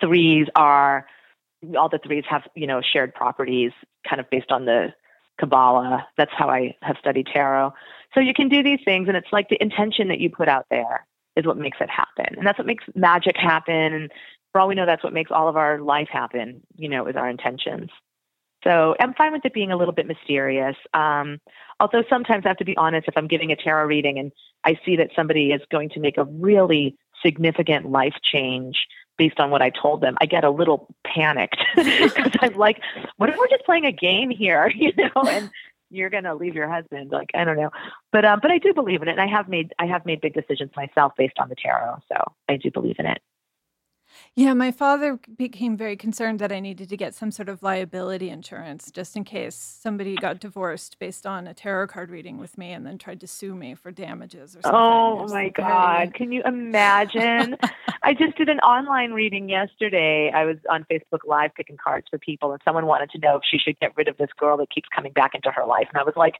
Threes 0.00 0.46
are 0.56 1.06
all 1.78 1.90
the 1.90 1.98
threes 1.98 2.24
have 2.28 2.42
you 2.54 2.66
know 2.66 2.80
shared 2.80 3.14
properties, 3.14 3.72
kind 4.08 4.20
of 4.20 4.30
based 4.30 4.50
on 4.50 4.64
the 4.64 4.94
Kabbalah. 5.38 6.06
That's 6.16 6.32
how 6.36 6.48
I 6.48 6.76
have 6.82 6.96
studied 6.98 7.26
tarot. 7.26 7.72
So 8.14 8.20
you 8.20 8.34
can 8.34 8.48
do 8.48 8.62
these 8.62 8.80
things, 8.84 9.08
and 9.08 9.16
it's 9.16 9.32
like 9.32 9.48
the 9.48 9.62
intention 9.62 10.08
that 10.08 10.20
you 10.20 10.30
put 10.30 10.48
out 10.48 10.66
there 10.70 11.06
is 11.36 11.46
what 11.46 11.56
makes 11.56 11.78
it 11.80 11.88
happen. 11.88 12.36
And 12.36 12.46
that's 12.46 12.58
what 12.58 12.66
makes 12.66 12.84
magic 12.94 13.36
happen. 13.36 13.74
And 13.74 14.12
for 14.52 14.60
all 14.60 14.68
we 14.68 14.74
know, 14.74 14.86
that's 14.86 15.04
what 15.04 15.12
makes 15.12 15.30
all 15.30 15.48
of 15.48 15.56
our 15.56 15.80
life 15.80 16.08
happen, 16.10 16.60
you 16.76 16.88
know, 16.88 17.06
is 17.06 17.16
our 17.16 17.28
intentions. 17.28 17.90
So 18.64 18.94
I'm 19.00 19.14
fine 19.14 19.32
with 19.32 19.44
it 19.44 19.54
being 19.54 19.72
a 19.72 19.76
little 19.76 19.94
bit 19.94 20.06
mysterious. 20.06 20.76
Um, 20.92 21.40
although 21.78 22.04
sometimes 22.08 22.44
I 22.44 22.48
have 22.48 22.58
to 22.58 22.64
be 22.64 22.76
honest, 22.76 23.08
if 23.08 23.16
I'm 23.16 23.26
giving 23.26 23.52
a 23.52 23.56
tarot 23.56 23.86
reading 23.86 24.18
and 24.18 24.32
I 24.64 24.78
see 24.84 24.96
that 24.96 25.10
somebody 25.16 25.52
is 25.52 25.62
going 25.70 25.90
to 25.90 26.00
make 26.00 26.18
a 26.18 26.24
really 26.24 26.96
significant 27.24 27.90
life 27.90 28.14
change 28.22 28.76
based 29.16 29.38
on 29.38 29.50
what 29.50 29.62
I 29.62 29.70
told 29.70 30.00
them, 30.00 30.16
I 30.20 30.26
get 30.26 30.44
a 30.44 30.50
little 30.50 30.94
panicked 31.06 31.62
because 31.76 32.32
I'm 32.40 32.54
like, 32.54 32.80
what 33.16 33.28
if 33.28 33.36
we're 33.36 33.48
just 33.48 33.64
playing 33.64 33.84
a 33.84 33.92
game 33.92 34.30
here, 34.30 34.70
you 34.74 34.92
know, 34.96 35.22
and 35.28 35.50
you're 35.90 36.10
gonna 36.10 36.34
leave 36.34 36.54
your 36.54 36.68
husband? 36.68 37.10
Like, 37.10 37.30
I 37.34 37.44
don't 37.44 37.56
know, 37.56 37.70
but 38.12 38.24
um, 38.24 38.40
but 38.40 38.50
I 38.50 38.58
do 38.58 38.72
believe 38.72 39.02
in 39.02 39.08
it, 39.08 39.12
and 39.12 39.20
I 39.20 39.26
have 39.26 39.48
made 39.48 39.74
I 39.78 39.86
have 39.86 40.06
made 40.06 40.20
big 40.20 40.34
decisions 40.34 40.70
myself 40.76 41.12
based 41.18 41.38
on 41.38 41.48
the 41.48 41.56
tarot, 41.56 41.98
so 42.08 42.16
I 42.48 42.56
do 42.56 42.70
believe 42.70 42.96
in 42.98 43.06
it. 43.06 43.20
Yeah, 44.36 44.54
my 44.54 44.70
father 44.70 45.18
became 45.36 45.76
very 45.76 45.96
concerned 45.96 46.38
that 46.38 46.52
I 46.52 46.60
needed 46.60 46.88
to 46.90 46.96
get 46.96 47.14
some 47.14 47.32
sort 47.32 47.48
of 47.48 47.64
liability 47.64 48.30
insurance 48.30 48.90
just 48.90 49.16
in 49.16 49.24
case 49.24 49.56
somebody 49.56 50.14
got 50.14 50.38
divorced 50.38 50.98
based 51.00 51.26
on 51.26 51.48
a 51.48 51.52
tarot 51.52 51.88
card 51.88 52.10
reading 52.10 52.38
with 52.38 52.56
me 52.56 52.70
and 52.70 52.86
then 52.86 52.96
tried 52.96 53.20
to 53.20 53.26
sue 53.26 53.56
me 53.56 53.74
for 53.74 53.90
damages 53.90 54.56
or 54.56 54.62
something. 54.62 54.80
Oh 54.80 55.26
my 55.28 55.48
God. 55.48 56.14
Can 56.14 56.30
you 56.30 56.42
imagine? 56.44 57.56
I 58.02 58.14
just 58.14 58.36
did 58.36 58.48
an 58.48 58.60
online 58.60 59.12
reading 59.12 59.48
yesterday. 59.48 60.30
I 60.34 60.44
was 60.44 60.56
on 60.70 60.86
Facebook 60.90 61.18
Live 61.26 61.50
picking 61.54 61.76
cards 61.76 62.06
for 62.08 62.18
people, 62.18 62.52
and 62.52 62.62
someone 62.64 62.86
wanted 62.86 63.10
to 63.10 63.18
know 63.18 63.36
if 63.36 63.42
she 63.50 63.58
should 63.58 63.78
get 63.78 63.92
rid 63.96 64.08
of 64.08 64.16
this 64.16 64.30
girl 64.38 64.56
that 64.58 64.70
keeps 64.70 64.88
coming 64.94 65.12
back 65.12 65.34
into 65.34 65.50
her 65.50 65.66
life. 65.66 65.88
And 65.92 66.00
I 66.00 66.04
was 66.04 66.14
like, 66.16 66.36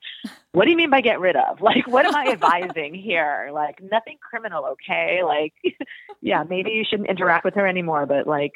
what 0.53 0.65
do 0.65 0.71
you 0.71 0.77
mean 0.77 0.91
by 0.91 1.01
get 1.01 1.21
rid 1.21 1.37
of? 1.37 1.61
Like, 1.71 1.87
what 1.87 2.05
am 2.05 2.17
I 2.17 2.33
advising 2.33 2.95
here? 2.95 3.51
Like, 3.53 3.81
nothing 3.81 4.19
criminal, 4.21 4.65
okay? 4.73 5.21
Like, 5.23 5.53
yeah, 6.21 6.43
maybe 6.43 6.71
you 6.71 6.85
shouldn't 6.89 7.09
interact 7.09 7.45
with 7.45 7.55
her 7.55 7.65
anymore 7.65 7.80
anymore, 7.81 8.07
but 8.07 8.27
like, 8.27 8.53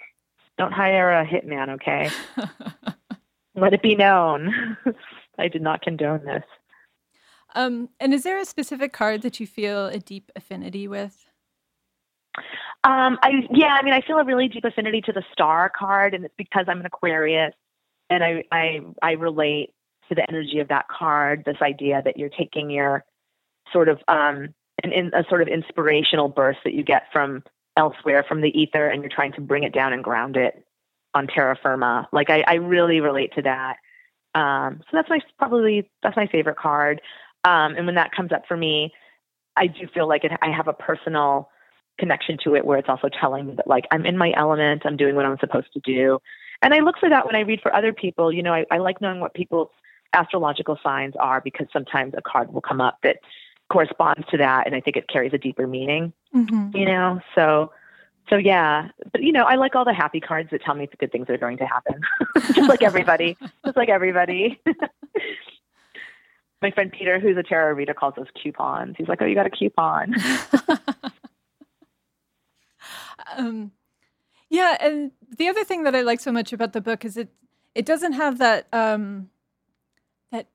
don't 0.58 0.72
hire 0.72 1.10
a 1.12 1.26
hitman, 1.26 1.70
okay? 1.70 2.10
Let 3.56 3.72
it 3.72 3.82
be 3.82 3.94
known. 3.94 4.76
I 5.38 5.48
did 5.48 5.62
not 5.62 5.82
condone 5.82 6.24
this. 6.24 6.44
Um, 7.54 7.88
and 8.00 8.12
is 8.12 8.24
there 8.24 8.38
a 8.38 8.44
specific 8.44 8.92
card 8.92 9.22
that 9.22 9.40
you 9.40 9.46
feel 9.46 9.86
a 9.86 9.98
deep 9.98 10.30
affinity 10.36 10.86
with? 10.88 11.26
Um, 12.82 13.18
I 13.22 13.46
yeah, 13.50 13.78
I 13.80 13.82
mean, 13.82 13.94
I 13.94 14.02
feel 14.02 14.18
a 14.18 14.24
really 14.24 14.48
deep 14.48 14.64
affinity 14.64 15.00
to 15.02 15.12
the 15.12 15.22
star 15.32 15.70
card, 15.70 16.14
and 16.14 16.24
it's 16.24 16.34
because 16.36 16.66
I'm 16.68 16.80
an 16.80 16.86
Aquarius, 16.86 17.54
and 18.10 18.22
I 18.24 18.44
I 18.50 18.80
I 19.00 19.12
relate 19.12 19.72
to 20.08 20.16
the 20.16 20.28
energy 20.28 20.58
of 20.58 20.68
that 20.68 20.86
card. 20.88 21.44
This 21.46 21.56
idea 21.62 22.02
that 22.04 22.18
you're 22.18 22.28
taking 22.28 22.70
your 22.70 23.04
sort 23.72 23.88
of 23.88 24.00
um, 24.08 24.52
an 24.82 24.92
in, 24.92 25.14
a 25.14 25.24
sort 25.28 25.42
of 25.42 25.48
inspirational 25.48 26.28
burst 26.28 26.58
that 26.64 26.74
you 26.74 26.82
get 26.82 27.04
from 27.12 27.44
elsewhere 27.76 28.24
from 28.26 28.40
the 28.40 28.48
ether 28.48 28.88
and 28.88 29.02
you're 29.02 29.10
trying 29.10 29.32
to 29.32 29.40
bring 29.40 29.64
it 29.64 29.72
down 29.72 29.92
and 29.92 30.04
ground 30.04 30.36
it 30.36 30.64
on 31.14 31.26
terra 31.26 31.56
firma. 31.60 32.08
Like 32.12 32.30
I, 32.30 32.44
I 32.46 32.54
really 32.54 33.00
relate 33.00 33.32
to 33.36 33.42
that. 33.42 33.76
Um, 34.34 34.80
so 34.80 34.96
that's 34.96 35.08
my 35.08 35.20
probably 35.38 35.88
that's 36.02 36.16
my 36.16 36.26
favorite 36.26 36.56
card. 36.56 37.00
Um, 37.44 37.76
and 37.76 37.86
when 37.86 37.94
that 37.96 38.10
comes 38.12 38.32
up 38.32 38.42
for 38.48 38.56
me, 38.56 38.92
I 39.56 39.66
do 39.66 39.86
feel 39.92 40.08
like 40.08 40.24
it, 40.24 40.32
I 40.42 40.50
have 40.50 40.68
a 40.68 40.72
personal 40.72 41.50
connection 41.98 42.36
to 42.42 42.56
it 42.56 42.64
where 42.64 42.78
it's 42.78 42.88
also 42.88 43.08
telling 43.08 43.46
me 43.46 43.54
that 43.56 43.68
like 43.68 43.84
I'm 43.92 44.04
in 44.04 44.18
my 44.18 44.32
element, 44.36 44.82
I'm 44.84 44.96
doing 44.96 45.14
what 45.14 45.24
I'm 45.24 45.38
supposed 45.38 45.72
to 45.74 45.80
do. 45.80 46.18
And 46.62 46.74
I 46.74 46.80
look 46.80 46.96
for 46.98 47.08
that 47.08 47.26
when 47.26 47.36
I 47.36 47.40
read 47.40 47.60
for 47.62 47.74
other 47.74 47.92
people. 47.92 48.32
You 48.32 48.42
know, 48.42 48.52
I, 48.52 48.64
I 48.70 48.78
like 48.78 49.00
knowing 49.00 49.20
what 49.20 49.34
people's 49.34 49.70
astrological 50.12 50.78
signs 50.82 51.14
are 51.20 51.40
because 51.40 51.66
sometimes 51.72 52.14
a 52.16 52.22
card 52.22 52.52
will 52.52 52.60
come 52.60 52.80
up 52.80 52.98
that 53.02 53.18
corresponds 53.70 54.26
to 54.30 54.36
that 54.36 54.66
and 54.66 54.74
i 54.74 54.80
think 54.80 54.96
it 54.96 55.08
carries 55.08 55.32
a 55.32 55.38
deeper 55.38 55.66
meaning 55.66 56.12
mm-hmm. 56.34 56.76
you 56.76 56.86
know? 56.86 57.20
So 57.34 57.72
so 58.30 58.36
yeah. 58.36 58.88
But 59.12 59.22
you 59.22 59.32
know 59.32 59.44
i 59.44 59.54
like 59.56 59.74
all 59.74 59.84
the 59.84 59.94
happy 59.94 60.20
cards 60.20 60.50
that 60.50 60.62
tell 60.62 60.74
me 60.74 60.86
the 60.86 60.96
good 60.96 61.12
things 61.12 61.28
are 61.28 61.38
going 61.38 61.58
to 61.58 61.66
happen. 61.66 62.00
Just 62.54 62.68
like 62.68 62.82
everybody. 62.82 63.36
Just 63.64 63.76
like 63.76 63.88
everybody. 63.88 64.60
My 66.62 66.70
friend 66.70 66.90
peter 66.90 67.20
who's 67.20 67.36
a 67.36 67.42
tarot 67.42 67.74
reader 67.74 67.94
calls 67.94 68.14
those 68.16 68.28
coupons. 68.42 68.96
He's 68.96 69.08
like 69.08 69.20
oh 69.22 69.26
you 69.26 69.34
got 69.34 69.46
a 69.46 69.50
coupon. 69.50 70.14
Um, 73.38 73.72
yeah 74.50 74.76
and 74.80 75.10
the 75.38 75.48
other 75.48 75.64
thing 75.64 75.82
that 75.84 75.94
i 75.96 76.02
like 76.02 76.20
so 76.20 76.30
much 76.30 76.52
about 76.52 76.72
the 76.72 76.80
book 76.80 77.04
is 77.04 77.16
it 77.16 77.30
it 77.74 77.84
doesn't 77.86 78.12
have 78.12 78.38
that 78.38 78.68
um 78.72 79.30
that 80.30 80.46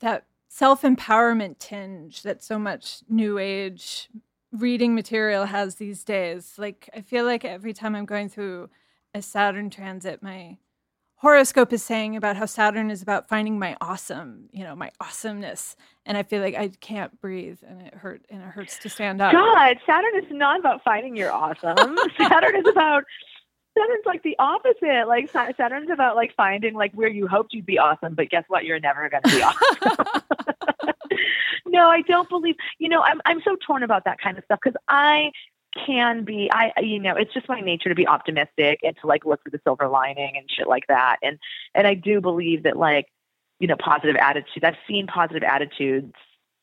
that 0.00 0.26
self 0.56 0.80
empowerment 0.80 1.58
tinge 1.58 2.22
that 2.22 2.42
so 2.42 2.58
much 2.58 3.00
new 3.10 3.36
age 3.36 4.08
reading 4.52 4.94
material 4.94 5.44
has 5.44 5.74
these 5.74 6.02
days. 6.02 6.54
Like, 6.56 6.88
I 6.96 7.02
feel 7.02 7.26
like 7.26 7.44
every 7.44 7.74
time 7.74 7.94
I'm 7.94 8.06
going 8.06 8.30
through 8.30 8.70
a 9.12 9.20
Saturn 9.20 9.68
transit, 9.68 10.22
my 10.22 10.56
horoscope 11.16 11.74
is 11.74 11.82
saying 11.82 12.16
about 12.16 12.36
how 12.36 12.46
Saturn 12.46 12.90
is 12.90 13.02
about 13.02 13.28
finding 13.28 13.58
my 13.58 13.76
awesome, 13.82 14.48
you 14.50 14.64
know, 14.64 14.74
my 14.74 14.90
awesomeness. 14.98 15.76
And 16.06 16.16
I 16.16 16.22
feel 16.22 16.40
like 16.40 16.54
I 16.54 16.68
can't 16.80 17.20
breathe 17.20 17.58
and 17.68 17.82
it 17.82 17.92
hurt 17.92 18.24
and 18.30 18.40
it 18.40 18.48
hurts 18.48 18.78
to 18.78 18.88
stand 18.88 19.20
up. 19.20 19.32
God, 19.32 19.76
Saturn 19.84 20.24
is 20.24 20.30
not 20.30 20.58
about 20.58 20.82
finding 20.82 21.16
your 21.16 21.32
awesome. 21.32 21.98
Saturn 22.16 22.56
is 22.56 22.66
about 22.66 23.04
Saturn's 23.76 24.06
like 24.06 24.22
the 24.22 24.36
opposite. 24.38 25.06
Like 25.06 25.30
Saturn's 25.30 25.90
about 25.90 26.16
like 26.16 26.34
finding 26.36 26.74
like 26.74 26.92
where 26.92 27.08
you 27.08 27.26
hoped 27.26 27.52
you'd 27.52 27.66
be 27.66 27.78
awesome, 27.78 28.14
but 28.14 28.30
guess 28.30 28.44
what? 28.48 28.64
You're 28.64 28.80
never 28.80 29.08
going 29.08 29.22
to 29.22 29.36
be 29.36 29.42
awesome. 29.42 30.22
no, 31.66 31.88
I 31.88 32.02
don't 32.02 32.28
believe. 32.28 32.56
You 32.78 32.88
know, 32.88 33.02
I'm 33.02 33.20
I'm 33.24 33.40
so 33.44 33.56
torn 33.66 33.82
about 33.82 34.04
that 34.04 34.20
kind 34.20 34.38
of 34.38 34.44
stuff 34.44 34.60
because 34.62 34.80
I 34.88 35.30
can 35.84 36.24
be 36.24 36.48
i 36.52 36.72
you 36.80 36.98
know 36.98 37.14
it's 37.14 37.34
just 37.34 37.48
my 37.48 37.60
nature 37.60 37.88
to 37.88 37.94
be 37.94 38.06
optimistic 38.06 38.80
and 38.82 38.96
to 38.98 39.06
like 39.06 39.26
look 39.26 39.42
for 39.42 39.50
the 39.50 39.60
silver 39.62 39.88
lining 39.88 40.32
and 40.34 40.50
shit 40.50 40.66
like 40.66 40.86
that 40.88 41.16
and 41.22 41.38
and 41.74 41.86
i 41.86 41.92
do 41.92 42.20
believe 42.20 42.62
that 42.62 42.78
like 42.78 43.06
you 43.60 43.66
know 43.66 43.76
positive 43.78 44.16
attitudes 44.16 44.64
i've 44.64 44.76
seen 44.88 45.06
positive 45.06 45.42
attitudes 45.42 46.14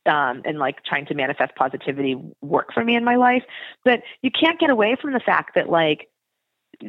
um, 0.06 0.42
and 0.44 0.60
like 0.60 0.84
trying 0.84 1.06
to 1.06 1.14
manifest 1.14 1.56
positivity 1.56 2.18
work 2.42 2.74
for 2.74 2.84
me 2.84 2.96
in 2.96 3.04
my 3.04 3.16
life 3.16 3.44
but 3.86 4.02
you 4.22 4.32
can't 4.32 4.60
get 4.60 4.70
away 4.70 4.98
from 5.00 5.14
the 5.14 5.20
fact 5.20 5.56
that 5.56 5.70
like 5.70 6.10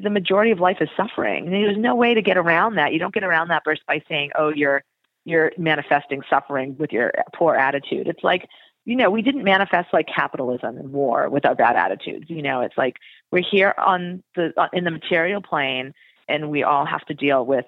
the 0.03 0.11
majority 0.11 0.51
of 0.51 0.61
life 0.61 0.79
is 0.81 0.89
suffering. 0.97 1.51
there's 1.51 1.77
no 1.77 1.95
way 1.95 2.15
to 2.15 2.23
get 2.23 2.37
around 2.37 2.77
that. 2.77 2.93
You 2.93 2.99
don't 2.99 3.15
get 3.15 3.25
around 3.25 3.49
that 3.49 3.63
by 3.65 4.03
saying, 4.09 4.31
"Oh, 4.37 4.49
you're 4.49 4.83
you're 5.25 5.53
manifesting 5.57 6.23
suffering 6.29 6.77
with 6.79 6.93
your 6.93 7.13
poor 7.35 7.55
attitude." 7.55 8.09
It's 8.09 8.23
like, 8.23 8.49
you 8.85 8.97
know, 8.97 9.11
we 9.11 9.23
didn't 9.23 9.45
manifest 9.45 9.93
like 9.93 10.07
capitalism 10.07 10.77
and 10.77 10.93
war 10.93 11.29
with 11.29 11.45
our 11.47 11.55
bad 11.55 11.77
attitudes. 11.77 12.27
You 12.29 12.43
know, 12.43 12.61
it's 12.61 12.77
like 12.77 12.97
we're 13.31 13.45
here 13.49 13.75
on 13.79 14.23
the 14.37 14.53
in 14.73 14.85
the 14.85 14.91
material 14.91 15.43
plane, 15.43 15.95
and 16.29 16.51
we 16.51 16.63
all 16.63 16.87
have 16.87 17.05
to 17.07 17.15
deal 17.15 17.45
with 17.45 17.67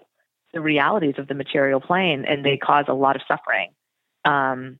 the 0.53 0.61
realities 0.61 1.15
of 1.19 1.29
the 1.29 1.35
material 1.35 1.81
plane, 1.81 2.25
and 2.25 2.45
they 2.45 2.57
cause 2.57 2.87
a 2.89 2.95
lot 2.95 3.17
of 3.17 3.23
suffering. 3.29 3.71
Um, 4.25 4.79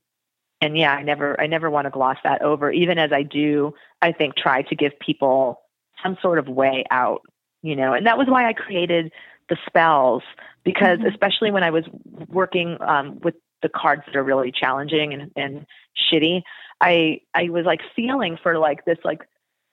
and 0.61 0.77
yeah, 0.77 0.93
I 0.93 1.03
never 1.03 1.39
I 1.39 1.47
never 1.47 1.69
want 1.69 1.85
to 1.85 1.91
gloss 1.91 2.17
that 2.23 2.41
over, 2.41 2.71
even 2.71 2.97
as 2.97 3.11
I 3.11 3.23
do. 3.23 3.73
I 4.01 4.11
think 4.11 4.35
try 4.35 4.63
to 4.63 4.75
give 4.75 4.97
people 4.99 5.61
some 6.03 6.17
sort 6.21 6.39
of 6.39 6.47
way 6.47 6.83
out, 6.91 7.21
you 7.67 7.75
know. 7.75 7.93
And 7.93 8.07
that 8.07 8.17
was 8.17 8.27
why 8.27 8.47
I 8.47 8.53
created 8.53 9.11
the 9.49 9.57
spells 9.65 10.23
because 10.63 10.99
mm-hmm. 10.99 11.07
especially 11.07 11.51
when 11.51 11.63
I 11.63 11.71
was 11.71 11.85
working 12.29 12.77
um, 12.81 13.19
with 13.23 13.35
the 13.61 13.69
cards 13.69 14.03
that 14.05 14.15
are 14.15 14.23
really 14.23 14.51
challenging 14.51 15.13
and, 15.13 15.31
and 15.35 15.65
shitty, 16.11 16.41
I 16.79 17.21
I 17.33 17.49
was 17.49 17.65
like 17.65 17.81
feeling 17.95 18.37
for 18.41 18.57
like 18.57 18.85
this 18.85 18.97
like 19.03 19.27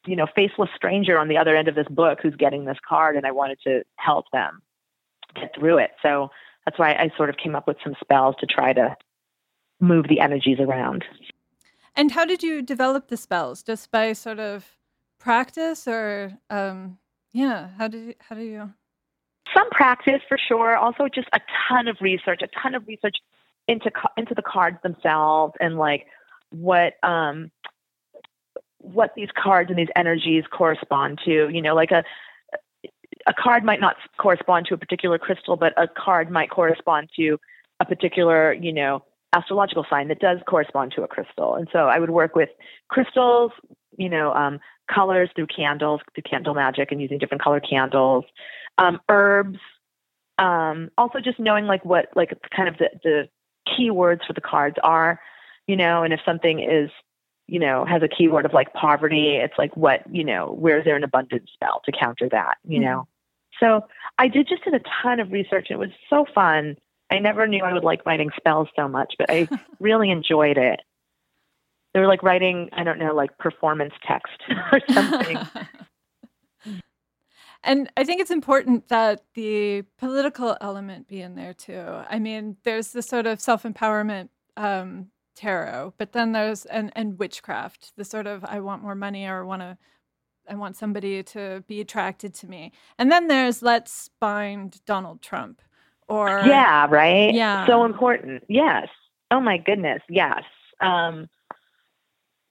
you 0.07 0.16
know 0.16 0.26
faceless 0.35 0.70
stranger 0.74 1.18
on 1.18 1.28
the 1.28 1.37
other 1.37 1.57
end 1.57 1.68
of 1.68 1.74
this 1.74 1.88
book 1.88 2.18
who's 2.22 2.37
getting 2.37 2.64
this 2.64 2.78
card, 2.87 3.16
and 3.16 3.26
I 3.26 3.30
wanted 3.30 3.59
to 3.64 3.85
help 3.96 4.26
them 4.33 4.61
get 5.35 5.54
through 5.54 5.78
it. 5.78 5.92
So 6.02 6.30
that's 6.64 6.78
why 6.78 6.92
I 6.92 7.11
sort 7.16 7.30
of 7.30 7.37
came 7.37 7.54
up 7.54 7.68
with 7.68 7.76
some 7.85 7.94
spells 8.00 8.35
to 8.40 8.46
try 8.46 8.72
to 8.72 8.96
move 9.80 10.07
the 10.09 10.20
energies 10.20 10.59
around. 10.61 11.04
And 11.96 12.11
how 12.11 12.24
did 12.24 12.42
you 12.42 12.62
develop 12.62 13.09
the 13.09 13.16
spells? 13.16 13.62
Just 13.62 13.90
by 13.90 14.14
sort 14.14 14.40
of 14.40 14.76
practice 15.18 15.87
or 15.87 16.38
um 16.50 16.98
yeah 17.35 17.68
how 17.77 17.87
do 17.87 17.99
you 17.99 18.14
how 18.20 18.35
do 18.35 18.42
you 18.42 18.73
some 19.55 19.68
practice 19.70 20.20
for 20.29 20.38
sure. 20.38 20.77
Also 20.77 21.09
just 21.14 21.29
a 21.33 21.40
ton 21.68 21.88
of 21.88 21.97
research 22.01 22.40
a 22.42 22.49
ton 22.61 22.75
of 22.75 22.87
research 22.87 23.16
into 23.68 23.90
into 24.16 24.35
the 24.35 24.42
cards 24.42 24.79
themselves 24.83 25.55
and 25.61 25.79
like 25.79 26.07
what 26.51 26.94
um 27.03 27.51
what 28.79 29.12
these 29.16 29.29
cards 29.37 29.70
and 29.70 29.79
these 29.79 29.88
energies 29.97 30.44
correspond 30.51 31.18
to 31.25 31.49
you 31.51 31.62
know 31.62 31.75
like 31.75 31.90
a 31.90 32.05
a 33.27 33.33
card 33.33 33.64
might 33.64 33.81
not 33.81 33.97
correspond 34.18 34.66
to 34.66 34.75
a 34.75 34.79
particular 34.79 35.18
crystal 35.18 35.57
but 35.57 35.73
a 35.79 35.88
card 35.88 36.31
might 36.31 36.51
correspond 36.51 37.09
to 37.16 37.38
a 37.81 37.85
particular 37.85 38.53
you 38.53 38.73
know 38.73 39.03
astrological 39.33 39.85
sign 39.90 40.09
that 40.09 40.20
does 40.20 40.38
correspond 40.47 40.92
to 40.94 41.03
a 41.03 41.09
crystal. 41.09 41.55
And 41.55 41.68
so 41.73 41.87
i 41.87 41.99
would 41.99 42.11
work 42.11 42.37
with 42.37 42.51
crystals 42.88 43.53
you 43.96 44.09
know 44.09 44.33
um, 44.35 44.61
colors 44.92 45.30
through 45.35 45.46
candles, 45.46 46.00
through 46.14 46.22
candle 46.28 46.54
magic, 46.54 46.92
and 46.92 47.00
using 47.00 47.18
different 47.18 47.42
color 47.42 47.61
candles, 47.61 48.24
um, 48.78 49.00
herbs. 49.09 49.59
Um, 50.38 50.90
also, 50.98 51.20
just 51.20 51.38
knowing 51.38 51.66
like 51.66 51.85
what 51.85 52.09
like 52.16 52.33
kind 52.54 52.68
of 52.68 52.76
the, 52.78 52.90
the 53.02 53.28
keywords 53.68 54.26
for 54.26 54.33
the 54.33 54.40
cards 54.40 54.76
are, 54.83 55.20
you 55.66 55.76
know, 55.76 56.02
and 56.02 56.12
if 56.12 56.20
something 56.24 56.61
is 56.61 56.90
you 57.46 57.61
know 57.61 57.85
has 57.85 58.02
a 58.02 58.09
keyword 58.09 58.44
of 58.44 58.52
like 58.52 58.72
poverty, 58.72 59.37
it's 59.37 59.54
like 59.59 59.76
what 59.76 60.00
you 60.11 60.24
know 60.24 60.52
where 60.59 60.78
is 60.78 60.85
there 60.85 60.96
an 60.96 61.04
abundance 61.04 61.50
spell 61.52 61.80
to 61.85 61.92
counter 61.92 62.28
that, 62.30 62.57
you 62.64 62.80
mm-hmm. 62.80 62.90
know. 62.90 63.09
So 63.61 63.87
I 64.18 64.28
did 64.28 64.48
just 64.48 64.64
did 64.64 64.74
a 64.74 64.80
ton 65.02 65.20
of 65.20 65.33
research. 65.33 65.68
And 65.70 65.76
it 65.76 65.78
was 65.78 65.94
so 66.11 66.26
fun. 66.35 66.76
I 67.11 67.18
never 67.18 67.46
knew 67.46 67.62
I 67.62 67.72
would 67.72 67.85
like 67.85 68.04
writing 68.07 68.30
spells 68.37 68.68
so 68.74 68.88
much, 68.88 69.14
but 69.18 69.30
I 69.30 69.48
really 69.80 70.11
enjoyed 70.11 70.59
it 70.59 70.80
they 71.94 72.00
were 72.00 72.07
like 72.07 72.22
writing 72.22 72.68
i 72.72 72.85
don't 72.85 72.98
know 72.98 73.14
like 73.14 73.37
performance 73.38 73.94
text 74.07 74.42
or 74.72 74.80
something 74.90 75.38
and 77.64 77.90
i 77.96 78.04
think 78.04 78.20
it's 78.20 78.30
important 78.30 78.88
that 78.88 79.22
the 79.35 79.83
political 79.98 80.57
element 80.61 81.09
be 81.09 81.20
in 81.20 81.35
there 81.35 81.54
too 81.54 82.02
i 82.11 82.18
mean 82.18 82.57
there's 82.64 82.92
the 82.92 83.02
sort 83.02 83.26
of 83.26 83.40
self-empowerment 83.40 84.28
um, 84.57 85.07
tarot 85.35 85.92
but 85.98 86.12
then 86.12 86.33
there's 86.33 86.64
and 86.66 86.92
and 86.94 87.18
witchcraft 87.18 87.92
the 87.96 88.04
sort 88.04 88.26
of 88.26 88.44
i 88.44 88.61
want 88.61 88.83
more 88.83 88.94
money 88.94 89.26
or 89.26 89.44
want 89.44 89.62
to 89.62 89.76
I 90.48 90.54
want 90.54 90.76
somebody 90.76 91.22
to 91.22 91.64
be 91.66 91.80
attracted 91.80 92.35
to 92.35 92.46
me. 92.46 92.72
And 92.98 93.11
then 93.11 93.28
there's 93.28 93.62
let's 93.62 94.11
find 94.20 94.78
Donald 94.85 95.22
Trump 95.22 95.62
or 96.09 96.42
yeah, 96.44 96.87
right? 96.90 97.33
Yeah. 97.33 97.66
So 97.66 97.85
important. 97.85 98.44
Yes. 98.48 98.88
Oh 99.30 99.40
my 99.40 99.59
goodness. 99.59 100.02
Yes. 100.09 100.42
Um 100.80 101.28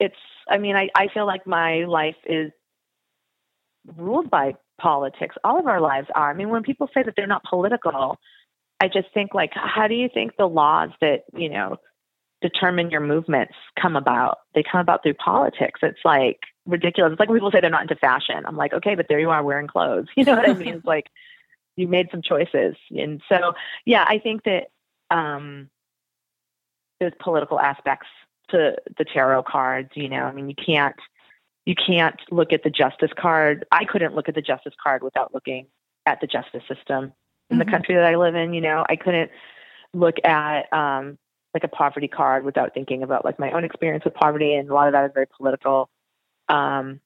it's 0.04 0.16
I 0.48 0.58
mean, 0.58 0.76
I, 0.76 0.88
I 0.94 1.08
feel 1.08 1.26
like 1.26 1.46
my 1.46 1.84
life 1.84 2.16
is 2.26 2.52
ruled 3.96 4.30
by 4.30 4.54
politics. 4.80 5.36
All 5.44 5.58
of 5.58 5.66
our 5.66 5.80
lives 5.80 6.08
are. 6.14 6.30
I 6.30 6.34
mean, 6.34 6.50
when 6.50 6.62
people 6.62 6.88
say 6.94 7.02
that 7.02 7.14
they're 7.16 7.26
not 7.26 7.44
political, 7.44 8.18
I 8.80 8.88
just 8.88 9.08
think 9.14 9.34
like, 9.34 9.52
how 9.54 9.88
do 9.88 9.94
you 9.94 10.08
think 10.12 10.36
the 10.36 10.48
laws 10.48 10.90
that, 11.00 11.24
you 11.34 11.48
know, 11.48 11.76
determine 12.42 12.90
your 12.90 13.00
movements 13.00 13.54
come 13.80 13.96
about? 13.96 14.38
They 14.54 14.62
come 14.70 14.80
about 14.80 15.02
through 15.02 15.14
politics. 15.14 15.80
It's 15.82 16.04
like 16.04 16.40
ridiculous. 16.66 17.12
It's 17.12 17.20
like 17.20 17.28
when 17.28 17.38
people 17.38 17.50
say 17.50 17.60
they're 17.60 17.70
not 17.70 17.82
into 17.82 17.96
fashion. 17.96 18.44
I'm 18.46 18.56
like, 18.56 18.72
okay, 18.74 18.94
but 18.94 19.06
there 19.08 19.20
you 19.20 19.30
are 19.30 19.42
wearing 19.42 19.66
clothes. 19.66 20.06
You 20.16 20.24
know 20.24 20.36
what 20.36 20.48
I 20.48 20.54
mean? 20.54 20.74
It's 20.74 20.84
like 20.84 21.06
you 21.76 21.88
made 21.88 22.08
some 22.10 22.22
choices. 22.22 22.76
And 22.90 23.22
so, 23.28 23.54
yeah, 23.84 24.04
I 24.06 24.18
think 24.18 24.42
that 24.44 24.68
um, 25.10 25.70
there's 27.00 27.12
political 27.20 27.60
aspects 27.60 28.06
to 28.50 28.76
the 28.98 29.04
tarot 29.04 29.44
cards. 29.44 29.90
You 29.94 30.08
know, 30.08 30.22
I 30.22 30.32
mean, 30.32 30.48
you 30.48 30.54
can't 30.54 30.96
you 31.64 31.74
can't 31.74 32.20
look 32.30 32.52
at 32.52 32.62
the 32.62 32.70
justice 32.70 33.10
card. 33.18 33.64
I 33.72 33.84
couldn't 33.84 34.14
look 34.14 34.28
at 34.28 34.34
the 34.34 34.42
justice 34.42 34.74
card 34.82 35.02
without 35.02 35.32
looking 35.32 35.66
at 36.06 36.20
the 36.20 36.26
justice 36.26 36.62
system 36.68 37.12
in 37.50 37.58
mm-hmm. 37.58 37.58
the 37.58 37.64
country 37.64 37.94
that 37.94 38.04
I 38.04 38.16
live 38.16 38.34
in. 38.34 38.52
You 38.52 38.60
know, 38.60 38.84
I 38.88 38.96
couldn't 38.96 39.30
look 39.92 40.16
at 40.24 40.72
um, 40.72 41.18
like 41.54 41.64
a 41.64 41.68
poverty 41.68 42.08
card 42.08 42.44
without 42.44 42.74
thinking 42.74 43.02
about 43.02 43.24
like 43.24 43.38
my 43.38 43.52
own 43.52 43.64
experience 43.64 44.04
with 44.04 44.14
poverty, 44.14 44.54
and 44.54 44.68
a 44.68 44.74
lot 44.74 44.88
of 44.88 44.92
that 44.92 45.06
is 45.06 45.12
very 45.14 45.26
political. 45.36 45.88
Um, 46.48 47.00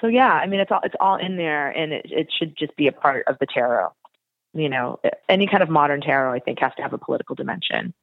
so 0.00 0.06
yeah, 0.06 0.32
I 0.32 0.46
mean, 0.46 0.60
it's 0.60 0.70
all 0.70 0.80
it's 0.82 0.94
all 0.98 1.16
in 1.16 1.36
there, 1.36 1.68
and 1.70 1.92
it 1.92 2.06
it 2.06 2.28
should 2.36 2.56
just 2.56 2.74
be 2.76 2.86
a 2.86 2.92
part 2.92 3.24
of 3.26 3.36
the 3.38 3.46
tarot. 3.46 3.90
You 4.54 4.68
know, 4.68 4.98
any 5.28 5.46
kind 5.46 5.62
of 5.62 5.68
modern 5.68 6.00
tarot, 6.00 6.32
I 6.32 6.40
think, 6.40 6.58
has 6.60 6.72
to 6.76 6.82
have 6.82 6.92
a 6.92 6.98
political 6.98 7.34
dimension. 7.34 7.94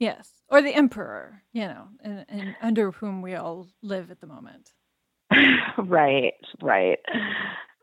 Yes, 0.00 0.30
or 0.48 0.62
the 0.62 0.74
emperor, 0.74 1.42
you 1.52 1.66
know, 1.66 1.84
and, 2.02 2.24
and 2.28 2.56
under 2.62 2.90
whom 2.90 3.20
we 3.20 3.34
all 3.34 3.68
live 3.82 4.10
at 4.10 4.20
the 4.20 4.26
moment. 4.26 4.72
right, 5.78 6.32
right. 6.62 6.98